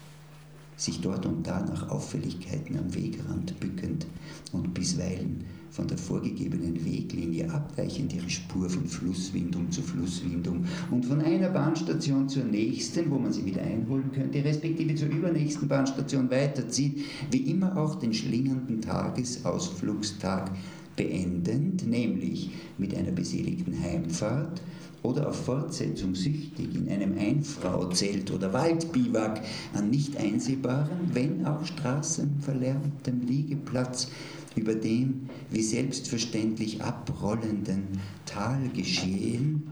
sich 0.79 1.01
dort 1.01 1.25
und 1.25 1.45
da 1.45 1.59
nach 1.59 1.89
Auffälligkeiten 1.89 2.77
am 2.77 2.93
Wegrand 2.95 3.59
bückend 3.59 4.05
und 4.53 4.73
bisweilen 4.73 5.43
von 5.71 5.87
der 5.87 5.97
vorgegebenen 5.97 6.83
Weglinie 6.83 7.51
abweichend 7.51 8.13
ihre 8.13 8.29
Spur 8.29 8.69
von 8.69 8.87
Flusswindung 8.87 9.69
zu 9.71 9.81
Flusswindung 9.81 10.65
und 10.89 11.05
von 11.05 11.21
einer 11.21 11.49
Bahnstation 11.49 12.27
zur 12.27 12.45
nächsten, 12.45 13.11
wo 13.11 13.19
man 13.19 13.33
sie 13.33 13.45
wieder 13.45 13.61
einholen 13.61 14.11
könnte, 14.13 14.43
respektive 14.43 14.95
zur 14.95 15.09
übernächsten 15.09 15.67
Bahnstation 15.67 16.31
weiterzieht, 16.31 17.03
wie 17.29 17.51
immer 17.51 17.77
auch 17.77 17.95
den 17.95 18.13
schlingernden 18.13 18.81
Tagesausflugstag 18.81 20.51
beendend, 20.95 21.87
nämlich 21.87 22.51
mit 22.77 22.95
einer 22.95 23.11
beseligten 23.11 23.79
Heimfahrt 23.81 24.61
oder 25.03 25.29
auf 25.29 25.45
Fortsetzung 25.45 26.15
süchtig 26.15 26.75
in 26.75 26.89
einem 26.89 27.17
Einfrauzelt 27.17 28.31
oder 28.31 28.53
Waldbiwak 28.53 29.41
an 29.73 29.89
nicht 29.89 30.17
einsehbarem, 30.17 31.09
wenn 31.13 31.45
auch 31.45 31.65
straßenverlärmtem 31.65 33.21
Liegeplatz 33.21 34.09
über 34.55 34.75
dem 34.75 35.29
wie 35.49 35.61
selbstverständlich 35.61 36.81
abrollenden 36.81 37.99
Talgeschehen 38.25 39.69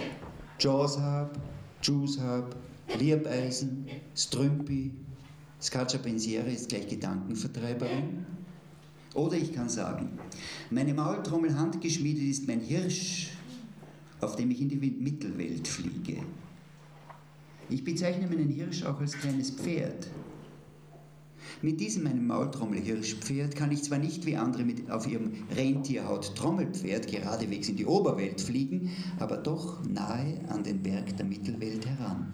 Gimbart, 0.00 0.20
Jawshab, 0.58 1.38
Juicehab, 1.82 2.56
Liebeisen, 2.98 3.86
Strümpi, 4.14 4.92
Scaccia 5.60 5.98
Pensiere 5.98 6.50
ist 6.50 6.68
gleich 6.68 6.88
Gedankenvertreiberin. 6.88 8.26
Oder 9.14 9.36
ich 9.36 9.52
kann 9.52 9.68
sagen, 9.68 10.18
meine 10.70 10.94
Maultrommel 10.94 11.56
handgeschmiedet 11.56 12.22
ist 12.24 12.46
mein 12.46 12.60
Hirsch, 12.60 13.30
auf 14.20 14.36
dem 14.36 14.50
ich 14.50 14.60
in 14.60 14.68
die 14.68 14.76
Mittelwelt 14.76 15.66
fliege. 15.66 16.22
Ich 17.68 17.84
bezeichne 17.84 18.26
meinen 18.26 18.48
Hirsch 18.48 18.84
auch 18.84 19.00
als 19.00 19.12
kleines 19.12 19.50
Pferd. 19.50 20.06
Mit 21.62 21.80
diesem 21.80 22.04
meinem 22.04 22.26
Maultrommel-Hirschpferd 22.26 23.54
kann 23.54 23.70
ich 23.72 23.82
zwar 23.82 23.98
nicht 23.98 24.24
wie 24.26 24.36
andere 24.36 24.64
mit 24.64 24.90
auf 24.90 25.06
ihrem 25.06 25.32
Rentierhaut-Trommelpferd 25.54 27.06
geradewegs 27.06 27.68
in 27.68 27.76
die 27.76 27.86
Oberwelt 27.86 28.40
fliegen, 28.40 28.90
aber 29.18 29.36
doch 29.36 29.84
nahe 29.84 30.40
an 30.48 30.62
den 30.62 30.82
Berg 30.82 31.16
der 31.16 31.26
Mittelwelt 31.26 31.86
heran. 31.86 32.32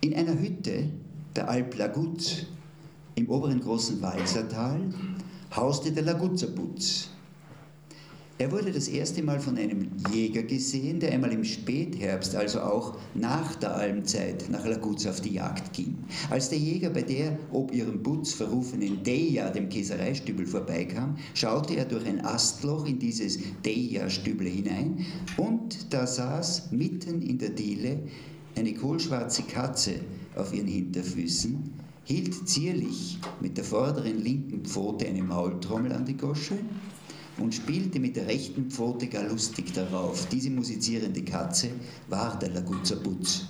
In 0.00 0.14
einer 0.14 0.38
Hütte 0.38 0.90
der 1.34 1.48
Alp 1.48 1.76
Laguz 1.76 2.46
im 3.16 3.28
oberen 3.28 3.60
großen 3.60 4.00
Walsertal 4.02 4.80
hauste 5.54 5.90
der 5.90 6.04
Laguzerputz, 6.04 7.08
er 8.38 8.52
wurde 8.52 8.70
das 8.70 8.88
erste 8.88 9.22
Mal 9.22 9.40
von 9.40 9.56
einem 9.56 9.88
Jäger 10.12 10.42
gesehen, 10.42 11.00
der 11.00 11.12
einmal 11.12 11.32
im 11.32 11.42
Spätherbst, 11.42 12.36
also 12.36 12.60
auch 12.60 12.98
nach 13.14 13.54
der 13.56 13.74
Almzeit, 13.74 14.50
nach 14.50 14.66
Laguz 14.66 15.06
auf 15.06 15.22
die 15.22 15.34
Jagd 15.34 15.72
ging. 15.72 15.96
Als 16.28 16.50
der 16.50 16.58
Jäger 16.58 16.90
bei 16.90 17.00
der 17.00 17.38
ob 17.50 17.72
ihrem 17.72 18.02
Putz 18.02 18.34
verrufenen 18.34 19.02
Deja, 19.02 19.48
dem 19.48 19.70
Käsereistübel, 19.70 20.46
vorbeikam, 20.46 21.16
schaute 21.32 21.76
er 21.76 21.86
durch 21.86 22.06
ein 22.06 22.24
Astloch 22.24 22.86
in 22.86 22.98
dieses 22.98 23.38
Deja-Stüble 23.64 24.48
hinein 24.48 25.06
und 25.38 25.92
da 25.94 26.06
saß 26.06 26.72
mitten 26.72 27.22
in 27.22 27.38
der 27.38 27.50
Diele 27.50 28.00
eine 28.54 28.74
kohlschwarze 28.74 29.44
Katze 29.44 29.94
auf 30.34 30.52
ihren 30.52 30.68
Hinterfüßen, 30.68 31.72
hielt 32.04 32.48
zierlich 32.48 33.18
mit 33.40 33.56
der 33.56 33.64
vorderen 33.64 34.22
linken 34.22 34.64
Pfote 34.64 35.06
eine 35.06 35.22
Maultrommel 35.22 35.92
an 35.92 36.04
die 36.04 36.16
Gosche 36.16 36.58
und 37.38 37.54
spielte 37.54 38.00
mit 38.00 38.16
der 38.16 38.26
rechten 38.26 38.70
Pfote 38.70 39.06
gar 39.08 39.24
lustig 39.24 39.72
darauf. 39.72 40.26
Diese 40.28 40.50
musizierende 40.50 41.22
Katze 41.22 41.70
war 42.08 42.38
der 42.38 42.50
Laguzzer 42.50 42.96
Putz. 42.96 43.46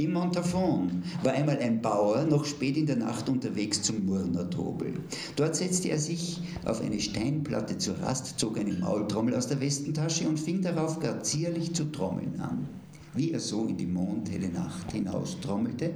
Im 0.00 0.14
Montafon 0.14 1.02
war 1.22 1.34
einmal 1.34 1.58
ein 1.58 1.82
Bauer 1.82 2.24
noch 2.24 2.46
spät 2.46 2.78
in 2.78 2.86
der 2.86 2.96
Nacht 2.96 3.28
unterwegs 3.28 3.82
zum 3.82 4.06
Murnertobel. 4.06 4.94
Dort 5.36 5.56
setzte 5.56 5.90
er 5.90 5.98
sich 5.98 6.40
auf 6.64 6.80
eine 6.80 6.98
Steinplatte 6.98 7.76
zur 7.76 8.00
Rast, 8.00 8.38
zog 8.38 8.58
eine 8.58 8.72
Maultrommel 8.72 9.34
aus 9.34 9.48
der 9.48 9.60
Westentasche 9.60 10.26
und 10.26 10.40
fing 10.40 10.62
darauf 10.62 11.00
gar 11.00 11.22
zierlich 11.22 11.74
zu 11.74 11.84
trommeln 11.92 12.40
an. 12.40 12.66
Wie 13.12 13.32
er 13.32 13.40
so 13.40 13.66
in 13.66 13.76
die 13.76 13.86
mondhelle 13.86 14.48
Nacht 14.48 14.90
hinaus 14.92 15.38
trommelte, 15.42 15.92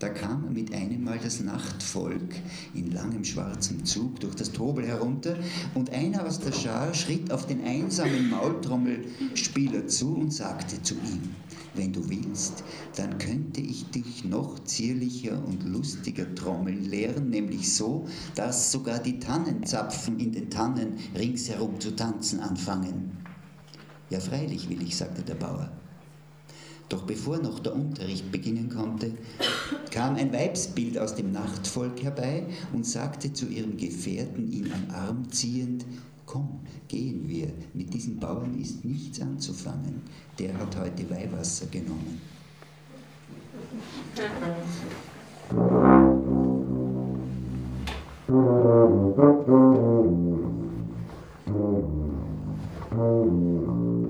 da 0.00 0.08
kam 0.08 0.52
mit 0.54 0.72
einem 0.72 1.04
Mal 1.04 1.18
das 1.22 1.40
Nachtvolk 1.40 2.34
in 2.74 2.90
langem 2.90 3.22
schwarzem 3.22 3.84
Zug 3.84 4.18
durch 4.20 4.34
das 4.34 4.50
Tobel 4.50 4.86
herunter 4.86 5.36
und 5.74 5.90
einer 5.90 6.26
aus 6.26 6.40
der 6.40 6.52
Schar 6.52 6.94
schritt 6.94 7.30
auf 7.30 7.46
den 7.46 7.62
einsamen 7.62 8.30
Maultrommelspieler 8.30 9.86
zu 9.86 10.16
und 10.16 10.32
sagte 10.32 10.82
zu 10.82 10.94
ihm, 10.94 11.34
wenn 11.74 11.92
du 11.92 12.08
willst, 12.08 12.64
dann 12.96 13.18
könnte 13.18 13.60
ich 13.60 13.90
dich 13.90 14.24
noch 14.24 14.64
zierlicher 14.64 15.44
und 15.46 15.68
lustiger 15.68 16.34
trommeln 16.34 16.86
lehren, 16.86 17.28
nämlich 17.28 17.72
so, 17.74 18.06
dass 18.34 18.72
sogar 18.72 19.00
die 19.00 19.18
Tannenzapfen 19.18 20.18
in 20.18 20.32
den 20.32 20.48
Tannen 20.48 20.94
ringsherum 21.14 21.78
zu 21.78 21.94
tanzen 21.94 22.40
anfangen. 22.40 23.18
Ja, 24.08 24.18
freilich 24.18 24.70
will 24.70 24.82
ich, 24.82 24.96
sagte 24.96 25.22
der 25.22 25.34
Bauer. 25.34 25.70
Doch 26.90 27.02
bevor 27.02 27.38
noch 27.38 27.60
der 27.60 27.74
Unterricht 27.74 28.32
beginnen 28.32 28.68
konnte, 28.68 29.12
kam 29.92 30.16
ein 30.16 30.32
Weibsbild 30.32 30.98
aus 30.98 31.14
dem 31.14 31.30
Nachtvolk 31.30 32.02
herbei 32.02 32.46
und 32.72 32.84
sagte 32.84 33.32
zu 33.32 33.46
ihrem 33.46 33.76
Gefährten, 33.76 34.50
ihn 34.52 34.72
am 34.72 34.94
Arm 34.94 35.30
ziehend, 35.30 35.86
Komm, 36.26 36.60
gehen 36.86 37.28
wir, 37.28 37.48
mit 37.74 37.94
diesem 37.94 38.18
Bauern 38.18 38.60
ist 38.60 38.84
nichts 38.84 39.20
anzufangen, 39.20 40.02
der 40.38 40.56
hat 40.58 40.76
heute 40.76 41.08
Weihwasser 41.10 41.66
genommen. 41.66 42.20
Thank 45.52 46.30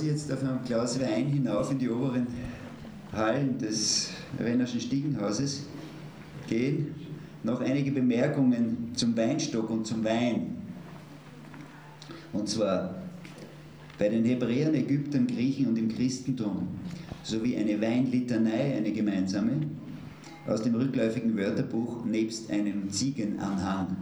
Sie 0.00 0.06
jetzt 0.06 0.32
auf 0.32 0.42
einem 0.42 0.64
Glas 0.64 0.98
Wein 0.98 1.26
hinauf 1.26 1.70
in 1.70 1.78
die 1.78 1.90
oberen 1.90 2.26
Hallen 3.12 3.58
des 3.58 4.08
Rennerschen 4.38 4.80
Stiegenhauses 4.80 5.66
gehen, 6.48 6.94
noch 7.42 7.60
einige 7.60 7.90
Bemerkungen 7.90 8.92
zum 8.94 9.14
Weinstock 9.14 9.68
und 9.68 9.86
zum 9.86 10.02
Wein. 10.02 10.56
Und 12.32 12.48
zwar 12.48 12.94
bei 13.98 14.08
den 14.08 14.24
Hebräern, 14.24 14.74
Ägyptern, 14.74 15.26
Griechen 15.26 15.66
und 15.66 15.76
im 15.76 15.94
Christentum 15.94 16.68
sowie 17.22 17.58
eine 17.58 17.78
Weinlitanei, 17.78 18.76
eine 18.78 18.92
gemeinsame, 18.92 19.52
aus 20.46 20.62
dem 20.62 20.76
rückläufigen 20.76 21.36
Wörterbuch 21.36 22.06
nebst 22.06 22.50
einem 22.50 22.90
Ziegenanhang. 22.90 23.98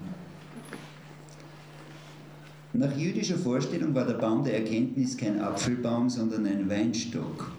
Nach 2.78 2.96
jüdischer 2.96 3.36
Vorstellung 3.36 3.92
war 3.92 4.06
der 4.06 4.14
Baum 4.14 4.44
der 4.44 4.58
Erkenntnis 4.58 5.16
kein 5.16 5.40
Apfelbaum, 5.40 6.08
sondern 6.08 6.46
ein 6.46 6.70
Weinstock. 6.70 7.50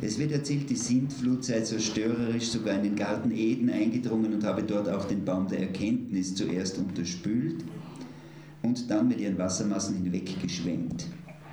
Es 0.00 0.18
wird 0.18 0.32
erzählt, 0.32 0.70
die 0.70 0.74
Sintflut 0.74 1.44
sei 1.44 1.60
zerstörerisch 1.60 2.46
sogar 2.46 2.76
in 2.76 2.84
den 2.84 2.96
Garten 2.96 3.30
Eden 3.30 3.68
eingedrungen 3.68 4.32
und 4.32 4.42
habe 4.42 4.62
dort 4.62 4.88
auch 4.88 5.04
den 5.04 5.22
Baum 5.22 5.48
der 5.48 5.60
Erkenntnis 5.60 6.34
zuerst 6.34 6.78
unterspült 6.78 7.62
und 8.62 8.90
dann 8.90 9.06
mit 9.06 9.20
ihren 9.20 9.36
Wassermassen 9.36 9.96
hinweggeschwemmt. 9.96 11.08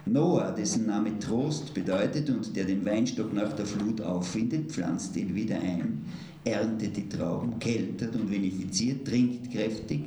Noah, 0.06 0.54
dessen 0.54 0.86
Name 0.86 1.20
Trost 1.20 1.74
bedeutet 1.74 2.30
und 2.30 2.56
der 2.56 2.64
den 2.64 2.86
Weinstock 2.86 3.34
nach 3.34 3.52
der 3.52 3.66
Flut 3.66 4.00
auffindet, 4.00 4.72
pflanzt 4.72 5.18
ihn 5.18 5.36
wieder 5.36 5.60
ein, 5.60 6.06
erntet 6.46 6.96
die 6.96 7.10
Trauben, 7.10 7.60
keltert 7.60 8.16
und 8.16 8.32
vinifiziert, 8.32 9.06
trinkt 9.06 9.52
kräftig, 9.52 10.06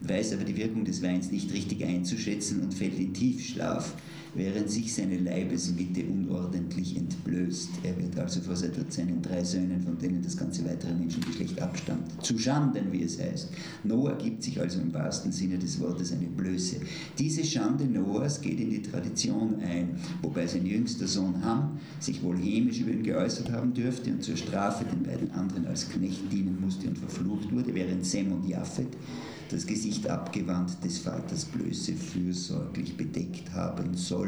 weiß 0.00 0.34
aber 0.34 0.44
die 0.44 0.56
Wirkung 0.56 0.84
des 0.84 1.02
Weins 1.02 1.30
nicht 1.30 1.52
richtig 1.52 1.84
einzuschätzen 1.84 2.62
und 2.62 2.74
fällt 2.74 2.98
in 2.98 3.14
Tiefschlaf, 3.14 3.94
während 4.36 4.70
sich 4.70 4.94
seine 4.94 5.18
Leibesmitte 5.18 6.04
unordentlich 6.04 6.96
entblößt. 6.96 7.70
Er 7.82 7.96
wird 7.96 8.18
also 8.18 8.40
vor 8.40 8.56
seinen 8.56 9.22
drei 9.22 9.42
Söhnen, 9.42 9.80
von 9.80 9.98
denen 9.98 10.22
das 10.22 10.36
ganze 10.36 10.64
weitere 10.64 10.94
Menschengeschlecht 10.94 11.60
abstammt, 11.60 12.24
zu 12.24 12.38
Schanden, 12.38 12.92
wie 12.92 13.02
es 13.02 13.20
heißt. 13.20 13.50
Noah 13.84 14.16
gibt 14.18 14.42
sich 14.42 14.60
also 14.60 14.80
im 14.80 14.92
wahrsten 14.92 15.32
Sinne 15.32 15.58
des 15.58 15.80
Wortes 15.80 16.12
eine 16.12 16.26
Blöße. 16.26 16.76
Diese 17.18 17.44
Schande 17.44 17.86
Noahs 17.86 18.40
geht 18.40 18.60
in 18.60 18.70
die 18.70 18.82
Tradition 18.82 19.56
ein, 19.60 19.96
wobei 20.22 20.46
sein 20.46 20.66
jüngster 20.66 21.06
Sohn 21.06 21.44
Ham 21.44 21.78
sich 22.00 22.22
wohl 22.22 22.36
hämisch 22.36 22.80
über 22.80 22.92
ihn 22.92 23.02
geäußert 23.02 23.50
haben 23.50 23.72
dürfte 23.72 24.10
und 24.10 24.22
zur 24.22 24.36
Strafe 24.36 24.84
den 24.84 25.02
beiden 25.02 25.30
anderen 25.32 25.66
als 25.66 25.88
Knecht 25.88 26.32
dienen 26.32 26.60
musste 26.60 26.88
und 26.88 26.98
verflucht 26.98 27.50
wurde, 27.52 27.74
während 27.74 28.04
Sem 28.04 28.32
und 28.32 28.46
Japhet 28.48 28.88
das 29.50 29.66
Gesicht 29.66 30.08
abgewandt 30.08 30.82
des 30.84 30.98
Vaters 30.98 31.44
Blöße 31.44 31.92
fürsorglich 31.92 32.96
bedeckt 32.96 33.52
haben 33.52 33.94
sollen. 33.94 34.25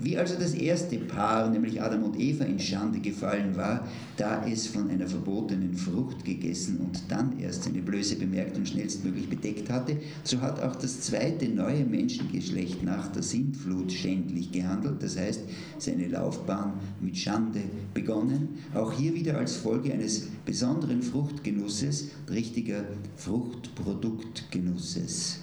Wie 0.00 0.16
also 0.16 0.36
das 0.38 0.54
erste 0.54 0.96
Paar, 0.98 1.50
nämlich 1.50 1.82
Adam 1.82 2.04
und 2.04 2.20
Eva, 2.20 2.44
in 2.44 2.60
Schande 2.60 3.00
gefallen 3.00 3.56
war, 3.56 3.84
da 4.16 4.46
es 4.46 4.68
von 4.68 4.88
einer 4.90 5.08
verbotenen 5.08 5.74
Frucht 5.74 6.24
gegessen 6.24 6.78
und 6.78 7.02
dann 7.08 7.36
erst 7.40 7.64
seine 7.64 7.82
Blöße 7.82 8.14
bemerkt 8.14 8.56
und 8.56 8.68
schnellstmöglich 8.68 9.28
bedeckt 9.28 9.68
hatte, 9.70 9.96
so 10.22 10.40
hat 10.40 10.62
auch 10.62 10.76
das 10.76 11.00
zweite 11.00 11.48
neue 11.48 11.84
Menschengeschlecht 11.84 12.84
nach 12.84 13.08
der 13.08 13.24
Sintflut 13.24 13.90
schändlich 13.90 14.52
gehandelt, 14.52 15.02
das 15.02 15.18
heißt 15.18 15.40
seine 15.78 16.06
Laufbahn 16.06 16.74
mit 17.00 17.18
Schande 17.18 17.62
begonnen, 17.92 18.50
auch 18.74 18.92
hier 18.92 19.14
wieder 19.14 19.36
als 19.36 19.56
Folge 19.56 19.92
eines 19.92 20.28
besonderen 20.44 21.02
Fruchtgenusses, 21.02 22.10
richtiger 22.30 22.84
Fruchtproduktgenusses. 23.16 25.40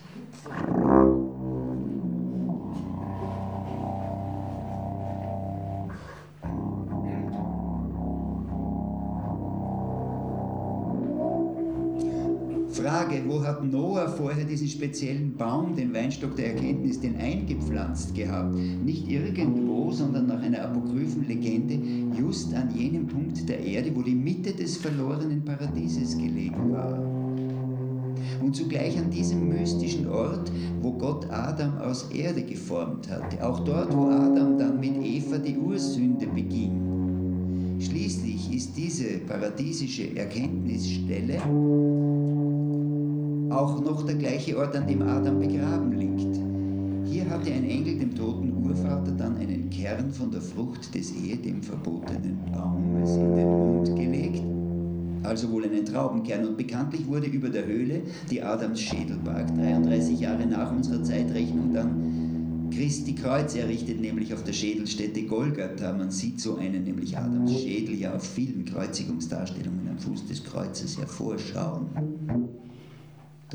Hat 13.46 13.64
Noah 13.64 14.10
vorher 14.10 14.46
diesen 14.46 14.68
speziellen 14.68 15.36
Baum, 15.36 15.76
den 15.76 15.94
Weinstock 15.94 16.36
der 16.36 16.54
Erkenntnis, 16.54 17.00
den 17.00 17.16
eingepflanzt 17.18 18.16
gehabt? 18.16 18.56
Nicht 18.56 19.08
irgendwo, 19.08 19.92
sondern 19.92 20.28
nach 20.28 20.42
einer 20.42 20.64
apokryphen 20.64 21.28
Legende, 21.28 21.80
just 22.18 22.54
an 22.56 22.76
jenem 22.76 23.08
Punkt 23.08 23.48
der 23.48 23.60
Erde, 23.60 23.96
wo 23.96 24.02
die 24.02 24.16
Mitte 24.16 24.52
des 24.52 24.78
verlorenen 24.78 25.44
Paradieses 25.46 26.18
gelegen 26.18 26.72
war. 26.72 27.00
Und 28.42 28.56
zugleich 28.56 28.98
an 28.98 29.10
diesem 29.12 29.48
mystischen 29.48 30.08
Ort, 30.08 30.52
wo 30.82 30.92
Gott 30.94 31.30
Adam 31.30 31.78
aus 31.78 32.10
Erde 32.12 32.44
geformt 32.44 33.10
hatte. 33.10 33.46
Auch 33.46 33.60
dort, 33.60 33.96
wo 33.96 34.06
Adam 34.08 34.58
dann 34.58 34.80
mit 34.80 35.04
Eva 35.04 35.38
die 35.38 35.58
Ursünde 35.58 36.28
beging. 36.28 37.80
Schließlich 37.80 38.54
ist 38.56 38.76
diese 38.78 39.20
paradiesische 39.20 40.16
Erkenntnisstelle 40.16 41.40
auch 43.50 43.80
noch 43.82 44.06
der 44.06 44.16
gleiche 44.16 44.58
Ort, 44.58 44.76
an 44.76 44.88
dem 44.88 45.02
Adam 45.02 45.40
begraben 45.40 45.92
liegt. 45.94 46.40
Hier 47.06 47.30
hatte 47.30 47.52
ein 47.52 47.64
Engel 47.70 48.00
dem 48.00 48.16
toten 48.16 48.52
Urvater 48.66 49.12
dann 49.12 49.38
einen 49.38 49.70
Kern 49.70 50.12
von 50.12 50.32
der 50.32 50.42
Frucht 50.42 50.94
des 50.94 51.14
ehedem 51.14 51.62
verbotenen 51.62 52.40
Baumes 52.52 53.16
in 53.16 53.36
den 53.36 53.48
Mund 53.48 53.96
gelegt, 53.96 54.42
also 55.24 55.52
wohl 55.52 55.66
einen 55.66 55.86
Traubenkern. 55.86 56.46
Und 56.46 56.58
bekanntlich 56.58 57.08
wurde 57.08 57.28
über 57.28 57.50
der 57.50 57.66
Höhle, 57.66 58.02
die 58.30 58.42
Adams 58.42 58.82
Schädel 58.82 59.18
barg, 59.24 59.48
33 59.56 60.20
Jahre 60.20 60.46
nach 60.46 60.72
unserer 60.72 61.04
Zeitrechnung 61.04 61.74
dann 61.74 62.70
Christi 62.72 63.16
Kreuz 63.16 63.56
errichtet, 63.56 64.02
nämlich 64.02 64.34
auf 64.34 64.44
der 64.44 64.54
Schädelstätte 64.54 65.24
Golgatha. 65.24 65.94
Man 65.94 66.12
sieht 66.12 66.42
so 66.42 66.58
einen, 66.58 66.84
nämlich 66.84 67.18
Adams 67.18 67.54
Schädel, 67.54 67.96
ja 67.96 68.14
auf 68.16 68.24
vielen 68.24 68.66
Kreuzigungsdarstellungen 68.66 69.88
am 69.90 69.98
Fuß 70.00 70.28
des 70.28 70.44
Kreuzes 70.44 70.98
hervorschauen. 70.98 71.86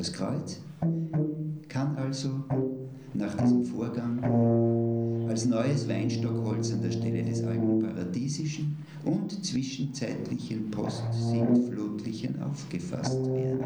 Das 0.01 0.15
Kreuz 0.15 0.59
kann 1.69 1.95
also 1.95 2.43
nach 3.13 3.37
diesem 3.37 3.63
Vorgang 3.63 5.29
als 5.29 5.45
neues 5.45 5.87
Weinstockholz 5.87 6.73
an 6.73 6.81
der 6.81 6.91
Stelle 6.91 7.23
des 7.23 7.45
alten 7.45 7.81
paradiesischen 7.81 8.79
und 9.05 9.45
zwischenzeitlichen 9.45 10.71
postsintflutlichen 10.71 12.43
aufgefasst 12.43 13.27
werden. 13.27 13.61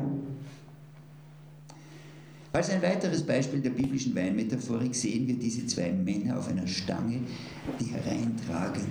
Als 2.52 2.70
ein 2.70 2.82
weiteres 2.82 3.22
Beispiel 3.22 3.60
der 3.60 3.70
biblischen 3.70 4.16
Weinmetaphorik 4.16 4.92
sehen 4.92 5.28
wir 5.28 5.38
diese 5.38 5.64
zwei 5.68 5.92
Männer 5.92 6.36
auf 6.36 6.48
einer 6.48 6.66
Stange, 6.66 7.20
die 7.78 7.92
hereintragen 7.92 8.82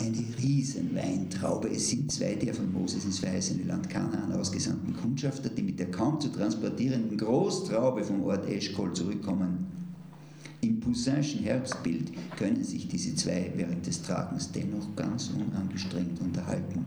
eine 0.00 0.24
Riesenweintraube. 0.42 1.68
Es 1.68 1.90
sind 1.90 2.10
zwei 2.10 2.34
der 2.34 2.54
von 2.54 2.72
Moses 2.72 3.04
ins 3.04 3.18
verheißene 3.18 3.64
Land 3.64 3.88
Kanaan 3.90 4.32
ausgesandten 4.32 4.96
Kundschafter, 4.96 5.50
die 5.50 5.62
mit 5.62 5.78
der 5.78 5.90
kaum 5.90 6.20
zu 6.20 6.28
transportierenden 6.28 7.18
Großtraube 7.18 8.02
vom 8.04 8.24
Ort 8.24 8.48
Eschkol 8.48 8.92
zurückkommen. 8.92 9.66
Im 10.62 10.80
Poussinschen 10.80 11.42
Herbstbild 11.42 12.12
können 12.36 12.62
sich 12.64 12.88
diese 12.88 13.14
zwei 13.14 13.50
während 13.56 13.86
des 13.86 14.02
Tragens 14.02 14.52
dennoch 14.52 14.94
ganz 14.94 15.30
unangestrengt 15.30 16.20
unterhalten. 16.20 16.84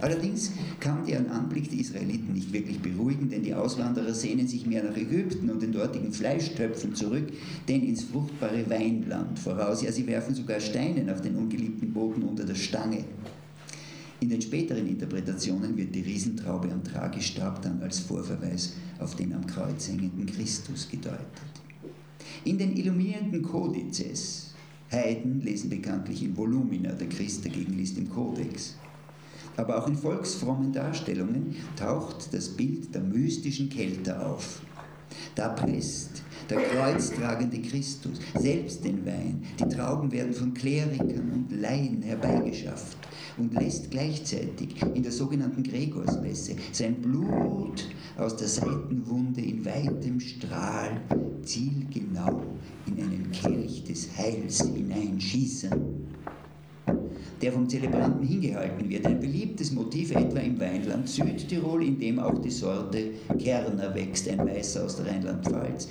Allerdings 0.00 0.52
kann 0.80 1.06
der 1.06 1.30
Anblick 1.30 1.70
der 1.70 1.78
Israeliten 1.78 2.32
nicht 2.32 2.52
wirklich 2.52 2.80
beruhigen, 2.80 3.30
denn 3.30 3.42
die 3.42 3.54
Auswanderer 3.54 4.12
sehnen 4.12 4.48
sich 4.48 4.66
mehr 4.66 4.82
nach 4.82 4.96
Ägypten 4.96 5.50
und 5.50 5.62
den 5.62 5.72
dortigen 5.72 6.12
Fleischtöpfen 6.12 6.94
zurück, 6.94 7.32
denn 7.68 7.82
ins 7.82 8.04
fruchtbare 8.04 8.68
Weinland 8.68 9.38
voraus. 9.38 9.82
Ja, 9.82 9.92
sie 9.92 10.06
werfen 10.06 10.34
sogar 10.34 10.60
Steine 10.60 11.04
nach 11.04 11.20
den 11.20 11.36
ungeliebten 11.36 11.92
Boten 11.92 12.22
unter 12.22 12.44
der 12.44 12.54
Stange. 12.56 13.04
In 14.20 14.30
den 14.30 14.40
späteren 14.40 14.86
Interpretationen 14.86 15.76
wird 15.76 15.94
die 15.94 16.00
Riesentraube 16.00 16.72
am 16.72 16.82
Tragestab 16.82 17.60
dann 17.62 17.82
als 17.82 18.00
Vorverweis 18.00 18.74
auf 18.98 19.16
den 19.16 19.34
am 19.34 19.46
Kreuz 19.46 19.88
hängenden 19.88 20.26
Christus 20.26 20.88
gedeutet. 20.90 21.20
In 22.44 22.58
den 22.58 22.76
illuminierenden 22.76 23.42
Kodizes, 23.42 24.54
Heiden 24.90 25.40
lesen 25.40 25.70
bekanntlich 25.70 26.22
in 26.22 26.36
Volumina, 26.36 26.92
der 26.92 27.08
Christ 27.08 27.44
dagegen 27.44 27.74
liest 27.74 27.98
im 27.98 28.08
Kodex, 28.08 28.76
aber 29.56 29.78
auch 29.78 29.88
in 29.88 29.96
volksfrommen 29.96 30.72
Darstellungen 30.72 31.56
taucht 31.76 32.32
das 32.32 32.48
Bild 32.48 32.94
der 32.94 33.02
mystischen 33.02 33.68
Kälte 33.68 34.24
auf. 34.24 34.60
Da 35.34 35.48
presst 35.48 36.22
der 36.50 36.58
kreuztragende 36.60 37.60
Christus 37.60 38.20
selbst 38.34 38.84
den 38.84 39.04
Wein. 39.06 39.42
Die 39.58 39.74
Trauben 39.74 40.12
werden 40.12 40.32
von 40.32 40.52
Klerikern 40.52 41.30
und 41.32 41.60
Laien 41.60 42.02
herbeigeschafft 42.02 42.98
und 43.38 43.54
lässt 43.54 43.90
gleichzeitig 43.90 44.80
in 44.94 45.02
der 45.02 45.12
sogenannten 45.12 45.62
Gregorsmesse 45.62 46.56
sein 46.72 47.00
Blut 47.00 47.88
aus 48.16 48.36
der 48.36 48.48
Seitenwunde 48.48 49.40
in 49.40 49.64
weitem 49.64 50.20
Strahl 50.20 51.00
zielgenau 51.42 52.42
in 52.86 53.02
einen 53.02 53.30
Kelch 53.32 53.84
des 53.84 54.16
Heils 54.16 54.62
hineinschießen 54.62 55.72
der 57.42 57.52
vom 57.52 57.68
Zelebranten 57.68 58.26
hingehalten 58.26 58.88
wird. 58.88 59.06
Ein 59.06 59.20
beliebtes 59.20 59.72
Motiv 59.72 60.14
etwa 60.14 60.38
im 60.38 60.58
Weinland 60.58 61.08
Südtirol, 61.08 61.84
in 61.84 61.98
dem 61.98 62.18
auch 62.18 62.38
die 62.38 62.50
Sorte 62.50 63.10
Kerner 63.38 63.94
wächst, 63.94 64.28
ein 64.28 64.38
Weißer 64.38 64.84
aus 64.84 64.96
der 64.96 65.06
Rheinland-Pfalz, 65.06 65.88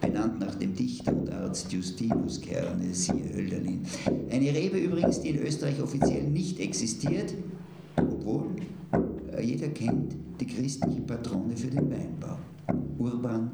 benannt 0.00 0.40
nach 0.40 0.54
dem 0.56 0.74
Dichter 0.74 1.16
und 1.16 1.30
Arzt 1.30 1.72
Justinus 1.72 2.40
Kerne, 2.40 2.92
siehe 2.92 3.34
Hölderlin. 3.34 3.82
Eine 4.30 4.54
Rebe 4.54 4.78
übrigens, 4.78 5.20
die 5.20 5.30
in 5.30 5.42
Österreich 5.42 5.80
offiziell 5.82 6.24
nicht 6.24 6.58
existiert, 6.60 7.34
obwohl 7.96 8.46
äh, 9.36 9.42
jeder 9.42 9.68
kennt 9.68 10.14
die 10.40 10.46
christliche 10.46 11.00
Patrone 11.02 11.56
für 11.56 11.68
den 11.68 11.90
Weinbau. 11.90 12.38
Urban 12.98 13.50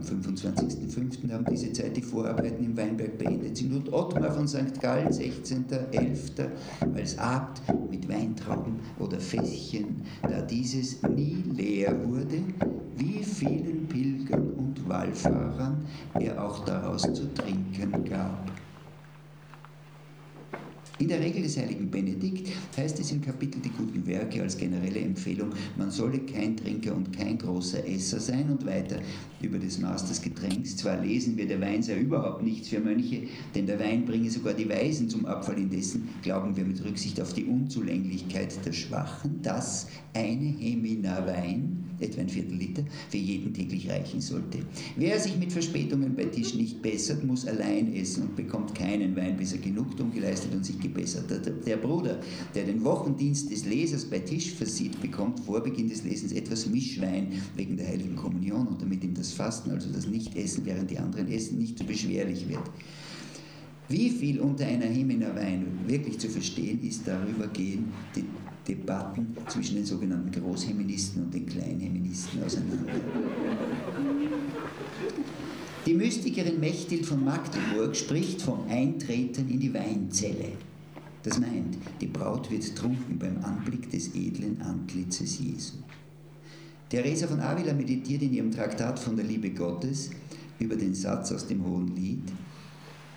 am 0.00 0.22
25.05. 0.22 1.32
haben 1.32 1.44
diese 1.50 1.72
Zeit 1.72 1.96
die 1.96 2.02
Vorarbeiten 2.02 2.64
im 2.64 2.76
Weinberg 2.76 3.18
beendet 3.18 3.56
sind 3.56 3.74
und 3.74 3.92
Ottmar 3.92 4.32
von 4.32 4.48
St. 4.48 4.80
Gallen, 4.80 5.08
16.11. 5.08 6.48
als 6.94 7.18
Abt 7.18 7.62
mit 7.90 8.08
Weintrauben 8.08 8.80
oder 8.98 9.20
Fässchen, 9.20 10.02
da 10.22 10.40
dieses 10.40 11.02
nie 11.02 11.44
leer 11.54 11.94
wurde, 12.08 12.42
wie 12.96 13.22
vielen 13.22 13.86
Pilgern 13.88 14.50
und 14.52 14.88
Wallfahrern 14.88 15.84
er 16.14 16.42
auch 16.42 16.64
daraus 16.64 17.02
zu 17.02 17.32
trinken 17.34 18.04
gab. 18.04 18.50
In 21.00 21.08
der 21.08 21.20
Regel 21.20 21.42
des 21.42 21.56
heiligen 21.56 21.90
Benedikt 21.90 22.50
heißt 22.76 23.00
es 23.00 23.10
im 23.10 23.22
Kapitel 23.22 23.58
die 23.62 23.70
guten 23.70 24.06
Werke 24.06 24.42
als 24.42 24.58
generelle 24.58 25.00
Empfehlung, 25.00 25.48
man 25.78 25.90
solle 25.90 26.18
kein 26.18 26.58
Trinker 26.58 26.94
und 26.94 27.10
kein 27.16 27.38
großer 27.38 27.88
Esser 27.88 28.20
sein 28.20 28.50
und 28.50 28.66
weiter 28.66 29.00
über 29.40 29.58
das 29.58 29.78
Maß 29.78 30.04
des 30.04 30.20
Getränks. 30.20 30.76
Zwar 30.76 31.02
lesen 31.02 31.38
wir, 31.38 31.48
der 31.48 31.62
Wein 31.62 31.82
sei 31.82 31.98
überhaupt 31.98 32.42
nichts 32.42 32.68
für 32.68 32.80
Mönche, 32.80 33.22
denn 33.54 33.64
der 33.64 33.80
Wein 33.80 34.04
bringe 34.04 34.30
sogar 34.30 34.52
die 34.52 34.68
Weisen 34.68 35.08
zum 35.08 35.24
Abfall, 35.24 35.56
indessen 35.56 36.06
glauben 36.20 36.54
wir 36.54 36.64
mit 36.64 36.84
Rücksicht 36.84 37.18
auf 37.18 37.32
die 37.32 37.46
Unzulänglichkeit 37.46 38.54
der 38.66 38.72
Schwachen, 38.74 39.40
dass 39.40 39.88
eine 40.12 40.54
Hemina 40.58 41.26
Wein 41.26 41.79
etwa 42.00 42.20
ein 42.20 42.28
Viertel 42.28 42.56
Liter, 42.56 42.84
für 43.08 43.16
jeden 43.16 43.52
täglich 43.52 43.88
reichen 43.88 44.20
sollte. 44.20 44.58
Wer 44.96 45.18
sich 45.18 45.36
mit 45.36 45.52
Verspätungen 45.52 46.14
bei 46.14 46.24
Tisch 46.24 46.54
nicht 46.54 46.82
bessert, 46.82 47.24
muss 47.24 47.46
allein 47.46 47.94
essen 47.94 48.24
und 48.24 48.36
bekommt 48.36 48.74
keinen 48.74 49.14
Wein, 49.16 49.36
bis 49.36 49.52
er 49.52 49.58
Genugtuung 49.58 50.12
geleistet 50.12 50.54
und 50.54 50.64
sich 50.64 50.78
gebessert 50.78 51.30
hat. 51.30 51.66
Der 51.66 51.76
Bruder, 51.76 52.20
der 52.54 52.64
den 52.64 52.82
Wochendienst 52.84 53.50
des 53.50 53.66
Lesers 53.66 54.04
bei 54.04 54.20
Tisch 54.20 54.52
versieht, 54.52 55.00
bekommt 55.00 55.40
vor 55.40 55.60
Beginn 55.60 55.88
des 55.88 56.04
Lesens 56.04 56.32
etwas 56.32 56.68
Mischwein 56.68 57.28
wegen 57.56 57.76
der 57.76 57.88
heiligen 57.88 58.16
Kommunion 58.16 58.66
und 58.66 58.80
damit 58.80 59.04
ihm 59.04 59.14
das 59.14 59.32
Fasten, 59.32 59.70
also 59.70 59.90
das 59.92 60.06
Nichtessen, 60.06 60.64
während 60.64 60.90
die 60.90 60.98
anderen 60.98 61.28
essen, 61.28 61.58
nicht 61.58 61.78
zu 61.78 61.84
beschwerlich 61.84 62.48
wird. 62.48 62.62
Wie 63.88 64.08
viel 64.08 64.38
unter 64.38 64.66
einer 64.66 64.86
Himmener 64.86 65.34
Wein 65.34 65.66
wirklich 65.88 66.16
zu 66.20 66.28
verstehen 66.28 66.80
ist, 66.86 67.08
darüber 67.08 67.48
gehen 67.48 67.86
die 68.14 68.24
Debatten 68.70 69.36
zwischen 69.48 69.76
den 69.76 69.84
sogenannten 69.84 70.30
Großheministen 70.30 71.24
und 71.24 71.34
den 71.34 71.44
Kleinheministen 71.44 72.42
auseinander. 72.44 72.92
Die 75.84 75.94
Mystikerin 75.94 76.60
Mechthild 76.60 77.04
von 77.04 77.24
Magdeburg 77.24 77.96
spricht 77.96 78.42
vom 78.42 78.68
Eintreten 78.68 79.48
in 79.48 79.58
die 79.58 79.74
Weinzelle. 79.74 80.52
Das 81.24 81.40
meint, 81.40 81.78
die 82.00 82.06
Braut 82.06 82.48
wird 82.50 82.76
trunken 82.76 83.18
beim 83.18 83.42
Anblick 83.42 83.90
des 83.90 84.14
edlen 84.14 84.62
Antlitzes 84.62 85.40
Jesu. 85.40 85.78
Theresa 86.88 87.26
von 87.26 87.40
Avila 87.40 87.72
meditiert 87.72 88.22
in 88.22 88.32
ihrem 88.32 88.52
Traktat 88.52 88.98
von 89.00 89.16
der 89.16 89.24
Liebe 89.24 89.50
Gottes 89.50 90.10
über 90.60 90.76
den 90.76 90.94
Satz 90.94 91.32
aus 91.32 91.46
dem 91.46 91.64
Hohen 91.64 91.94
Lied, 91.96 92.32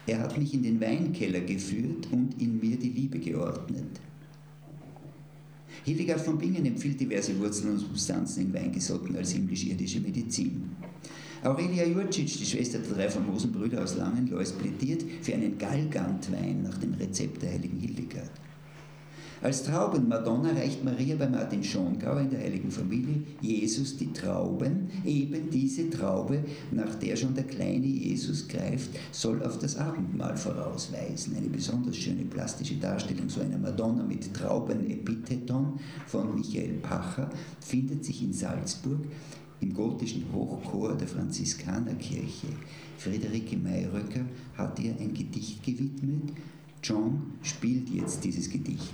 er 0.06 0.20
hat 0.20 0.38
mich 0.38 0.54
in 0.54 0.64
den 0.64 0.82
Weinkeller 0.82 1.42
geführt 1.42 2.08
und 2.12 2.42
in 2.42 2.60
mir 2.60 2.76
die 2.78 2.90
Liebe 2.90 3.20
geordnet. 3.20 4.02
Hildegard 5.84 6.22
von 6.22 6.38
Bingen 6.38 6.66
empfiehlt 6.66 7.00
diverse 7.00 7.38
Wurzeln 7.40 7.74
und 7.74 7.80
Substanzen 7.80 8.44
in 8.44 8.54
Wein 8.54 8.72
gesotten 8.72 9.16
als 9.18 9.32
himmlisch-irdische 9.32 10.00
Medizin. 10.00 10.70
Aurelia 11.44 11.86
Jurcic, 11.86 12.38
die 12.38 12.46
Schwester 12.46 12.80
der 12.80 12.96
drei 12.96 13.10
famosen 13.10 13.52
Brüder 13.52 13.84
aus 13.84 13.98
Langenlois, 13.98 14.54
plädiert 14.54 15.04
für 15.22 15.34
einen 15.34 15.58
Galgantwein 15.58 16.64
nach 16.64 16.78
dem 16.78 16.94
Rezept 16.94 17.42
der 17.42 17.52
heiligen 17.52 17.80
Hildegard. 17.80 18.32
Als 19.44 19.64
Traubenmadonna 19.64 20.54
reicht 20.54 20.86
Maria 20.86 21.18
bei 21.18 21.28
Martin 21.28 21.62
Schongauer 21.62 22.22
in 22.22 22.30
der 22.30 22.40
Heiligen 22.40 22.72
Familie 22.72 23.24
Jesus 23.42 23.98
die 23.98 24.14
Trauben. 24.14 24.90
Eben 25.04 25.50
diese 25.50 25.90
Traube, 25.90 26.46
nach 26.72 26.96
der 26.96 27.18
schon 27.18 27.36
der 27.36 27.44
kleine 27.44 27.86
Jesus 27.86 28.48
greift, 28.48 28.92
soll 29.12 29.44
auf 29.44 29.60
das 29.60 29.76
Abendmahl 29.76 30.38
vorausweisen. 30.38 31.36
Eine 31.36 31.50
besonders 31.50 31.98
schöne 31.98 32.24
plastische 32.24 32.76
Darstellung 32.76 33.28
so 33.28 33.42
einer 33.42 33.58
Madonna 33.58 34.04
mit 34.04 34.34
Traubenepitheton 34.34 35.78
von 36.08 36.36
Michael 36.36 36.76
Pacher 36.76 37.30
findet 37.60 38.06
sich 38.06 38.24
in 38.24 38.32
Salzburg 38.32 39.02
im 39.60 39.74
gotischen 39.74 40.24
Hochchor 40.34 40.96
der 40.96 41.10
Franziskanerkirche. 41.10 42.48
Friederike 42.98 43.58
Mayröcker 43.58 44.24
hat 44.58 44.80
ihr 44.80 44.96
ein 44.98 45.14
Gedicht 45.14 45.62
gewidmet. 45.64 46.32
John 46.82 47.34
spielt 47.42 47.90
jetzt 47.90 48.24
dieses 48.24 48.50
Gedicht. 48.50 48.94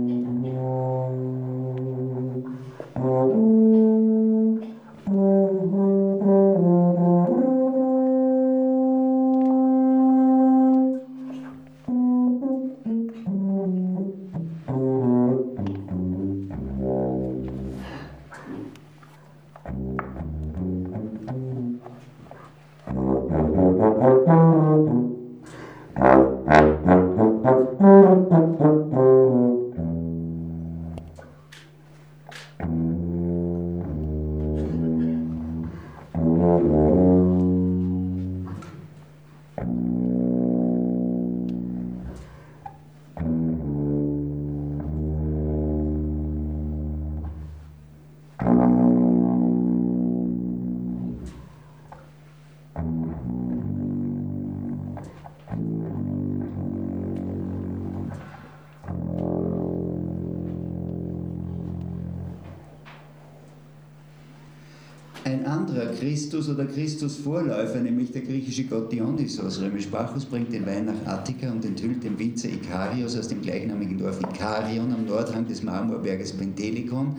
Christus 66.01 66.49
oder 66.49 66.65
Christus-Vorläufer, 66.65 67.79
nämlich 67.79 68.11
der 68.11 68.23
griechische 68.23 68.63
Gott 68.63 68.91
Dionysos. 68.91 69.61
Römisch 69.61 69.87
Bacchus 69.87 70.25
bringt 70.25 70.51
den 70.51 70.65
Wein 70.65 70.85
nach 70.85 71.05
Attika 71.05 71.51
und 71.51 71.63
enthüllt 71.63 72.03
den 72.03 72.17
Winzer 72.17 72.49
Ikarios 72.49 73.15
aus 73.15 73.27
dem 73.27 73.39
gleichnamigen 73.43 73.99
Dorf 73.99 74.19
Ikarion 74.19 74.91
am 74.91 75.05
Nordhang 75.05 75.47
des 75.47 75.61
Marmorberges 75.61 76.33
Pentelikon, 76.33 77.17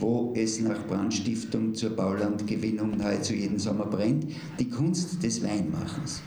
wo 0.00 0.32
es 0.34 0.60
nach 0.60 0.84
Brandstiftung 0.88 1.76
zur 1.76 1.90
Baulandgewinnung 1.90 2.96
nahezu 2.96 3.34
jeden 3.34 3.60
Sommer 3.60 3.86
brennt, 3.86 4.26
die 4.58 4.68
Kunst 4.68 5.22
des 5.22 5.40
Weinmachens. 5.40 6.20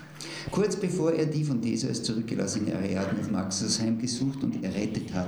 Kurz 0.50 0.78
bevor 0.78 1.12
er 1.12 1.26
die 1.26 1.44
von 1.44 1.62
Theseus 1.62 2.04
zurückgelassene 2.04 2.74
Ariadne 2.74 3.20
auf 3.20 3.32
Maxus 3.32 3.82
heimgesucht 3.82 4.42
und 4.46 4.64
errettet 4.64 5.14
hat, 5.14 5.28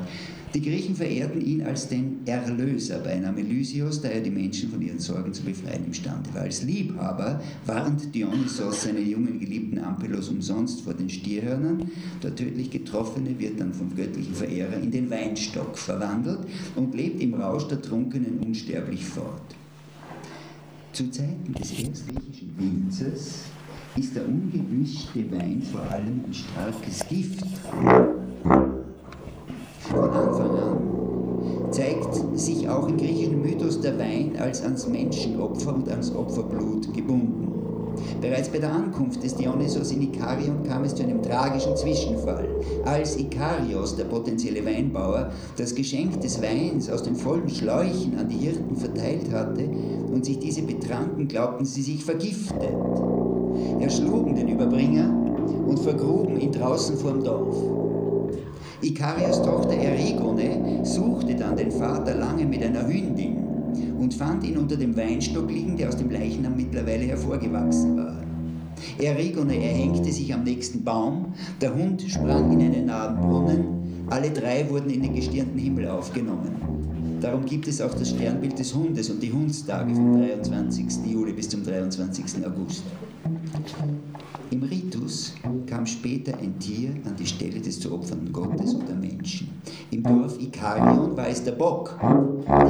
die 0.53 0.61
Griechen 0.61 0.95
verehrten 0.95 1.41
ihn 1.41 1.61
als 1.61 1.87
den 1.87 2.21
Erlöser 2.25 2.99
bei 2.99 3.19
Name 3.19 3.41
Lysios, 3.41 4.01
da 4.01 4.07
er 4.07 4.21
die 4.21 4.31
Menschen 4.31 4.71
von 4.71 4.81
ihren 4.81 4.99
Sorgen 4.99 5.31
zu 5.31 5.43
befreien 5.43 5.85
imstande 5.85 6.33
war. 6.33 6.41
Als 6.41 6.63
Liebhaber 6.63 7.39
warnt 7.67 8.13
Dionysos 8.15 8.83
seinen 8.83 9.07
jungen 9.07 9.39
Geliebten 9.39 9.77
Ampelos 9.77 10.29
umsonst 10.29 10.81
vor 10.81 10.95
den 10.95 11.09
Stierhörnern. 11.09 11.91
Der 12.23 12.35
tödlich 12.35 12.71
Getroffene 12.71 13.37
wird 13.37 13.59
dann 13.59 13.73
vom 13.73 13.95
göttlichen 13.95 14.33
Verehrer 14.33 14.77
in 14.81 14.89
den 14.89 15.09
Weinstock 15.11 15.77
verwandelt 15.77 16.39
und 16.75 16.95
lebt 16.95 17.21
im 17.21 17.35
Rausch 17.35 17.67
der 17.67 17.81
Trunkenen 17.81 18.39
unsterblich 18.39 19.05
fort. 19.05 19.55
Zu 20.93 21.11
Zeiten 21.11 21.53
des 21.53 21.71
erstgriechischen 21.71 22.55
Winzers 22.57 23.43
ist 23.95 24.15
der 24.15 24.27
ungemischte 24.27 25.31
Wein 25.31 25.61
vor 25.61 25.81
allem 25.81 26.21
ein 26.25 26.33
starkes 26.33 27.07
Gift 27.07 27.45
von 29.89 30.09
Anfang 30.09 30.51
an 30.51 30.79
zeigt 31.71 32.15
sich 32.37 32.67
auch 32.67 32.87
im 32.87 32.97
griechischen 32.97 33.41
Mythos 33.41 33.79
der 33.79 33.97
Wein 33.99 34.33
als 34.39 34.63
ans 34.63 34.87
Menschenopfer 34.87 35.75
und 35.75 35.89
ans 35.89 36.13
Opferblut 36.13 36.93
gebunden. 36.93 37.47
Bereits 38.21 38.49
bei 38.49 38.59
der 38.59 38.71
Ankunft 38.71 39.23
des 39.23 39.35
Dionysos 39.35 39.91
in 39.91 40.01
Ikarion 40.01 40.63
kam 40.63 40.83
es 40.83 40.95
zu 40.95 41.03
einem 41.03 41.21
tragischen 41.21 41.75
Zwischenfall. 41.75 42.47
Als 42.85 43.17
Ikarios, 43.17 43.95
der 43.95 44.05
potenzielle 44.05 44.65
Weinbauer, 44.65 45.31
das 45.57 45.75
Geschenk 45.75 46.21
des 46.21 46.41
Weins 46.41 46.89
aus 46.89 47.03
den 47.03 47.15
vollen 47.15 47.49
Schläuchen 47.49 48.17
an 48.17 48.29
die 48.29 48.37
Hirten 48.37 48.75
verteilt 48.75 49.31
hatte 49.31 49.69
und 50.11 50.25
sich 50.25 50.39
diese 50.39 50.61
betranken, 50.61 51.27
glaubten 51.27 51.65
sie 51.65 51.81
sich 51.81 52.03
vergiftet, 52.03 52.73
erschlugen 53.79 54.35
den 54.35 54.47
Überbringer 54.47 55.13
und 55.67 55.79
vergruben 55.79 56.39
ihn 56.39 56.51
draußen 56.51 56.97
vorm 56.97 57.23
Dorf. 57.23 57.78
Ikarios 58.81 59.41
Tochter 59.43 59.73
Erigone 59.73 60.85
suchte 60.85 61.35
dann 61.35 61.57
den 61.57 61.69
Vater 61.69 62.15
lange 62.15 62.45
mit 62.45 62.63
einer 62.63 62.87
Hündin 62.87 63.37
und 63.99 64.13
fand 64.13 64.45
ihn 64.45 64.57
unter 64.57 64.77
dem 64.77 64.95
Weinstock 64.95 65.49
liegen, 65.49 65.75
der 65.75 65.89
aus 65.89 65.97
dem 65.97 66.09
Leichnam 66.09 66.55
mittlerweile 66.55 67.03
hervorgewachsen 67.05 67.97
war. 67.97 68.23
Erigone 68.97 69.55
erhängte 69.55 70.09
sich 70.11 70.33
am 70.33 70.43
nächsten 70.43 70.83
Baum, 70.83 71.33
der 71.59 71.75
Hund 71.75 72.03
sprang 72.03 72.53
in 72.53 72.61
einen 72.61 72.85
nahen 72.85 73.19
Brunnen, 73.19 74.05
alle 74.09 74.31
drei 74.31 74.69
wurden 74.69 74.89
in 74.89 75.03
den 75.03 75.13
gestirnten 75.13 75.59
Himmel 75.59 75.89
aufgenommen. 75.89 76.55
Darum 77.19 77.43
gibt 77.43 77.67
es 77.67 77.81
auch 77.81 77.93
das 77.93 78.11
Sternbild 78.11 78.57
des 78.57 78.73
Hundes 78.73 79.09
und 79.09 79.21
die 79.21 79.31
Hundstage 79.31 79.93
vom 79.93 80.21
23. 80.21 80.85
Juli 81.05 81.33
bis 81.33 81.49
zum 81.49 81.65
23. 81.65 82.45
August. 82.45 82.83
Im 84.51 84.63
Ritus 84.63 85.33
kam 85.69 85.85
später 85.85 86.37
ein 86.39 86.57
Tier 86.57 86.89
an 87.05 87.15
die 87.17 87.25
Stelle 87.25 87.59
des 87.61 87.79
zu 87.79 87.93
opfernden 87.93 88.33
Gottes 88.33 88.73
oder 88.75 88.95
Menschen. 88.95 89.49
Im 89.91 90.01
Dorf 90.01 90.39
Ikarion 90.41 91.15
war 91.15 91.27
es 91.27 91.43
der 91.43 91.51
Bock. 91.51 91.99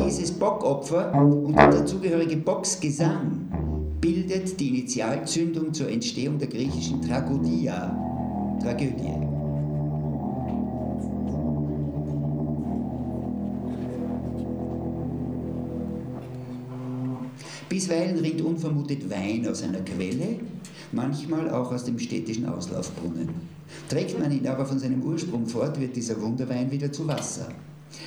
Dieses 0.05 0.31
Bockopfer 0.31 1.13
und 1.13 1.55
der 1.55 1.71
dazugehörige 1.71 2.35
Bocksgesang 2.37 3.47
bildet 4.01 4.59
die 4.59 4.69
Initialzündung 4.69 5.73
zur 5.73 5.89
Entstehung 5.89 6.37
der 6.37 6.49
griechischen 6.49 7.01
Tragodia, 7.01 7.95
Tragödie. 8.61 9.38
Bisweilen 17.70 18.17
rinnt 18.17 18.41
unvermutet 18.41 19.07
Wein 19.11 19.47
aus 19.47 19.61
einer 19.61 19.82
Quelle, 19.82 20.39
manchmal 20.91 21.51
auch 21.51 21.72
aus 21.72 21.84
dem 21.84 21.99
städtischen 21.99 22.47
Auslaufbrunnen. 22.47 23.30
Trägt 23.88 24.20
man 24.20 24.32
ihn 24.32 24.47
aber 24.47 24.65
von 24.65 24.80
seinem 24.80 25.03
Ursprung 25.03 25.45
fort, 25.45 25.80
wird 25.80 25.95
dieser 25.95 26.20
Wunderwein 26.20 26.72
wieder 26.72 26.91
zu 26.91 27.07
Wasser. 27.07 27.49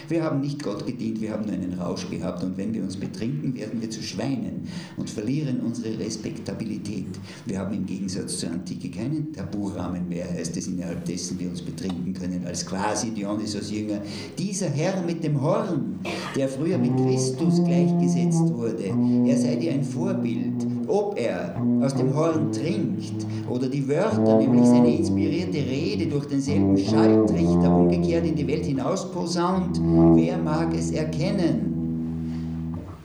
Wir 0.09 0.23
haben 0.23 0.41
nicht 0.41 0.63
Gott 0.63 0.87
gedient, 0.87 1.21
wir 1.21 1.33
haben 1.33 1.45
nur 1.45 1.55
einen 1.55 1.75
Rausch 1.75 2.09
gehabt 2.11 2.43
und 2.43 2.57
wenn 2.57 2.73
wir 2.75 2.83
uns 2.83 2.97
betrinken, 2.97 3.55
werden 3.55 3.81
wir 3.81 3.91
zu 3.91 4.03
Schweinen 4.03 4.69
und 4.97 5.09
verlieren 5.09 5.61
unsere 5.61 5.99
Respektabilität. 5.99 7.07
Wir 7.47 7.59
haben 7.59 7.75
im 7.75 7.87
Gegensatz 7.87 8.39
zur 8.39 8.51
Antike 8.51 8.91
keinen 8.91 9.33
Taburahmen 9.33 10.09
mehr, 10.09 10.31
heißt 10.31 10.57
es 10.57 10.67
innerhalb 10.67 11.05
dessen 11.05 11.39
wir 11.39 11.49
uns 11.49 11.63
betrinken 11.63 12.13
können, 12.13 12.45
als 12.47 12.67
quasi 12.67 13.11
Dionysos 13.11 13.71
Jünger. 13.71 14.01
Dieser 14.39 14.69
Herr 14.69 15.03
mit 15.03 15.23
dem 15.25 15.41
Horn, 15.41 16.01
der 16.37 16.49
früher 16.49 16.79
mit 16.79 16.97
Christus 16.97 17.63
gleichgesetzt 17.65 18.53
wurde, 18.53 18.93
er 19.27 19.39
sei 19.39 19.57
dir 19.57 19.73
ein 19.73 19.85
Vorbild, 19.85 20.67
ob 20.89 21.19
er 21.19 21.55
aus 21.83 21.95
dem 21.95 22.15
Horn 22.15 22.53
trinkt 22.53 23.27
oder 23.49 23.69
die 23.69 23.89
Wörter, 23.89 24.39
nämlich 24.39 24.67
seine 24.67 24.95
inspirierte 24.97 25.59
Rede 25.59 26.07
durch 26.07 26.27
denselben 26.27 26.77
Schalltrichter 26.79 27.77
umgekehrt 27.77 28.27
in 28.27 28.37
die 28.37 28.47
Welt 28.47 28.65
hinaus 28.65 29.11
posaunt, 29.11 29.81
wer 30.15 30.39
mag 30.39 30.75
es 30.75 30.91
erkennen? 30.91 31.72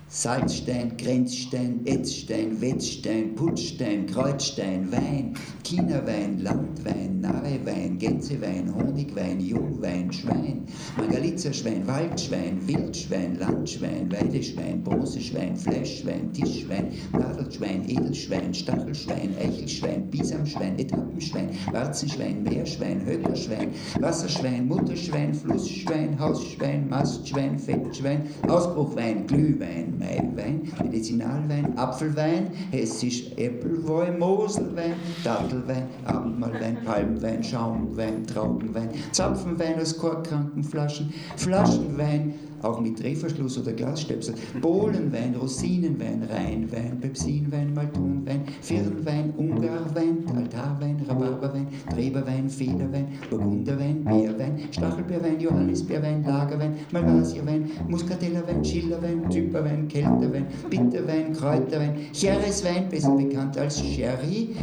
Salzstein, 0.09 0.95
Grenzstein, 0.95 1.81
Etzstein, 1.85 2.61
Wetzstein, 2.61 3.35
Putzstein, 3.35 4.05
Kreuzstein, 4.05 4.89
Wein, 4.89 5.33
Chinawein, 5.65 6.39
Landwein, 6.41 7.19
Nahewein, 7.19 7.97
Gänsewein, 7.97 8.73
Honigwein, 8.73 9.41
Jungwein, 9.41 10.09
Schwein, 10.13 10.65
Margalitzerschwein, 10.95 11.85
Waldschwein, 11.85 12.65
Wildschwein, 12.65 13.37
Landschwein, 13.37 14.09
Weideschwein, 14.09 14.81
Bronzeschwein, 14.81 15.57
Fleischschwein, 15.57 16.31
Tischschwein, 16.31 16.93
Nadelschwein, 17.11 17.83
Edelschwein, 17.89 18.53
Stachelschwein, 18.53 19.35
Eichelschwein, 19.37 20.09
Bisamschwein, 20.09 20.79
Etappenschwein, 20.79 21.49
Warzenschwein, 21.73 22.43
Meerschwein, 22.43 23.05
Höckerschwein, 23.05 23.71
Wasserschwein, 23.99 24.69
Mutterschwein, 24.69 25.33
Flussschwein, 25.33 26.17
Hausschwein, 26.17 26.87
Mastschwein, 26.87 27.59
Fettschwein, 27.59 28.21
Ausbruchwein, 28.47 29.27
Glühwein, 29.27 29.96
Maiwein, 29.97 30.71
Medizinalwein, 30.83 31.77
Apfelwein, 31.77 32.51
Hessisch 32.71 33.31
Äppelwein, 33.37 34.19
Moselwein, 34.19 34.93
Dattelwein, 35.23 35.83
Abendmahlwein, 36.05 36.77
Palmwein, 36.85 37.43
Schaumwein, 37.43 38.25
Traubenwein, 38.25 38.89
Zapfenwein 39.11 39.79
aus 39.79 39.97
korkkranken 39.97 40.63
Flaschen, 40.63 41.13
Flaschenwein, 41.35 42.33
auch 42.61 42.79
mit 42.79 43.01
Drehverschluss 43.01 43.57
oder 43.57 43.73
Glasstöpsel, 43.73 44.35
Bohlenwein, 44.61 45.35
Rosinenwein, 45.35 46.23
Rheinwein, 46.23 46.99
Pepsinwein, 46.99 47.73
Maltonwein, 47.73 48.41
Firnwein, 48.61 49.33
Ungarwein, 49.37 50.25
Altarwein, 50.35 51.01
Rhabarberwein, 51.07 51.67
Treberwein, 51.93 52.49
Federwein, 52.49 53.07
Burgunderwein, 53.29 54.03
Beerwein, 54.03 54.59
Stachelbeerwein, 54.71 55.39
Johannisbeerwein, 55.39 56.23
Lagerwein, 56.23 56.75
Malvasierwein, 56.91 57.69
Muscatellerwein, 57.87 58.63
Schillerwein, 58.63 59.29
Zyperwein, 59.29 59.87
Kelterwein, 59.87 60.47
Bitterwein, 60.69 61.33
Kräuterwein, 61.33 61.95
Chereswein, 62.13 62.89
besser 62.89 63.15
bekannt 63.15 63.57
als 63.57 63.79
Sherry, 63.79 64.55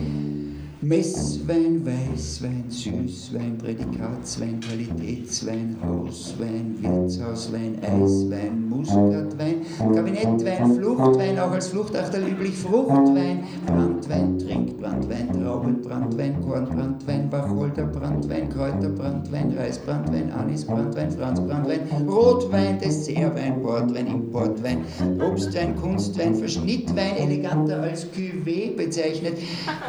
Messwein, 0.85 1.81
Weißwein, 1.87 2.65
Süßwein, 2.69 3.57
Prädikatswein, 3.57 4.61
Qualitätswein, 4.61 5.79
Hauswein, 5.83 6.77
Wirtshauswein, 6.79 7.79
Eiswein, 7.83 8.69
Muskatwein, 8.69 9.65
Kabinettwein, 9.79 10.77
Fluchtwein, 10.77 11.39
auch 11.39 11.53
als 11.53 11.69
Fluchtachterl 11.69 12.29
üblich 12.29 12.55
Fruchtwein, 12.59 13.45
Brandwein, 13.67 14.39
Trinkbrandwein, 14.39 15.33
Traubenbrandwein, 15.33 16.43
Kornbrandwein, 16.43 17.33
Wacholderbrandwein, 17.33 18.51
Kräuterbrandwein, 18.51 19.57
Reisbrandwein, 19.57 20.33
Anisbrandwein, 20.33 21.11
Franzbrandwein, 21.11 21.81
Rotwein, 22.07 22.79
Dessertwein, 22.79 23.63
Portwein, 23.63 24.07
Importwein, 24.07 24.85
Obstwein, 25.19 25.75
Kunstwein, 25.77 26.35
Verschnittwein, 26.35 27.17
eleganter 27.17 27.81
als 27.81 28.07
Cuvée 28.13 28.77
bezeichnet, 28.77 29.39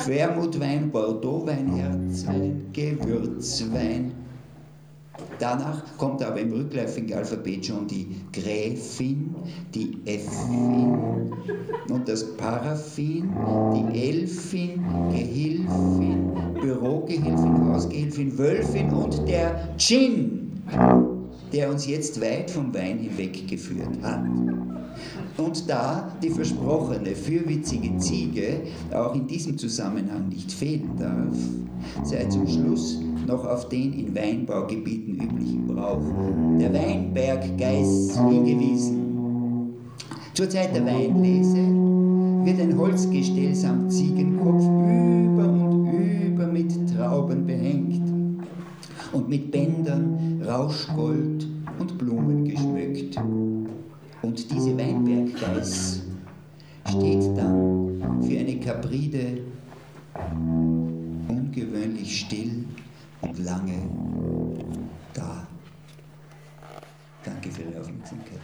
Wermutwein, 0.05 0.84
Bordeauxwein, 0.91 1.67
Herzwein, 1.73 2.65
Gewürzwein. 2.73 4.11
Danach 5.39 5.83
kommt 5.97 6.21
aber 6.23 6.39
im 6.39 6.53
rückläufigen 6.53 7.17
Alphabet 7.17 7.65
schon 7.65 7.87
die 7.87 8.07
Gräfin, 8.31 9.35
die 9.73 9.97
Äffin 10.05 11.31
und 11.89 12.07
das 12.07 12.35
Paraffin, 12.37 13.29
die 13.73 14.09
Elfin, 14.09 14.79
Gehilfin, 15.09 16.31
Bürogehilfin, 16.61 17.73
Hausgehilfin, 17.73 18.37
Wölfin 18.37 18.93
und 18.93 19.27
der 19.27 19.69
Gin, 19.77 20.63
der 21.53 21.69
uns 21.69 21.87
jetzt 21.87 22.19
weit 22.21 22.49
vom 22.51 22.73
Wein 22.73 22.99
hinweggeführt 22.99 24.01
hat. 24.01 24.25
Und 25.37 25.69
da 25.69 26.11
die 26.23 26.29
versprochene, 26.29 27.15
fürwitzige 27.15 27.97
Ziege 27.97 28.61
auch 28.93 29.13
in 29.15 29.27
diesem 29.27 29.57
Zusammenhang 29.57 30.29
nicht 30.29 30.51
fehlen 30.51 30.91
darf, 30.97 31.35
sei 32.03 32.25
zum 32.25 32.47
Schluss 32.47 32.99
noch 33.27 33.45
auf 33.45 33.67
den 33.69 33.93
in 33.93 34.15
Weinbaugebieten 34.15 35.15
üblichen 35.15 35.67
Brauch 35.67 36.03
der 36.59 36.73
Weinberggeiß 36.73 38.17
hingewiesen. 38.29 39.73
Zur 40.33 40.49
Zeit 40.49 40.75
der 40.75 40.85
Weinlese 40.85 41.57
wird 42.45 42.61
ein 42.61 42.77
Holzgestell 42.77 43.55
samt 43.55 43.91
Ziegenkopf 43.91 44.63
über 44.63 45.49
und 45.49 45.91
über 46.27 46.47
mit 46.47 46.71
Trauben 46.95 47.45
behängt 47.45 47.84
und 49.15 49.29
mit 49.29 49.49
Bändern, 49.49 50.41
Rauschgold 50.45 51.47
und 51.79 51.97
Blumen 51.97 52.43
geschmückt. 52.43 53.17
Und 54.21 54.51
diese 54.51 54.77
Weinberggeiß 54.77 56.03
steht 56.89 57.37
dann 57.37 58.21
für 58.21 58.39
eine 58.39 58.59
Kapride 58.59 59.37
ungewöhnlich 61.29 62.19
still 62.19 62.65
und 63.21 63.39
lange 63.39 63.89
da. 65.13 65.47
Danke 67.23 67.49
für 67.51 67.63
Ihre 67.63 67.79
Aufmerksamkeit. 67.79 68.39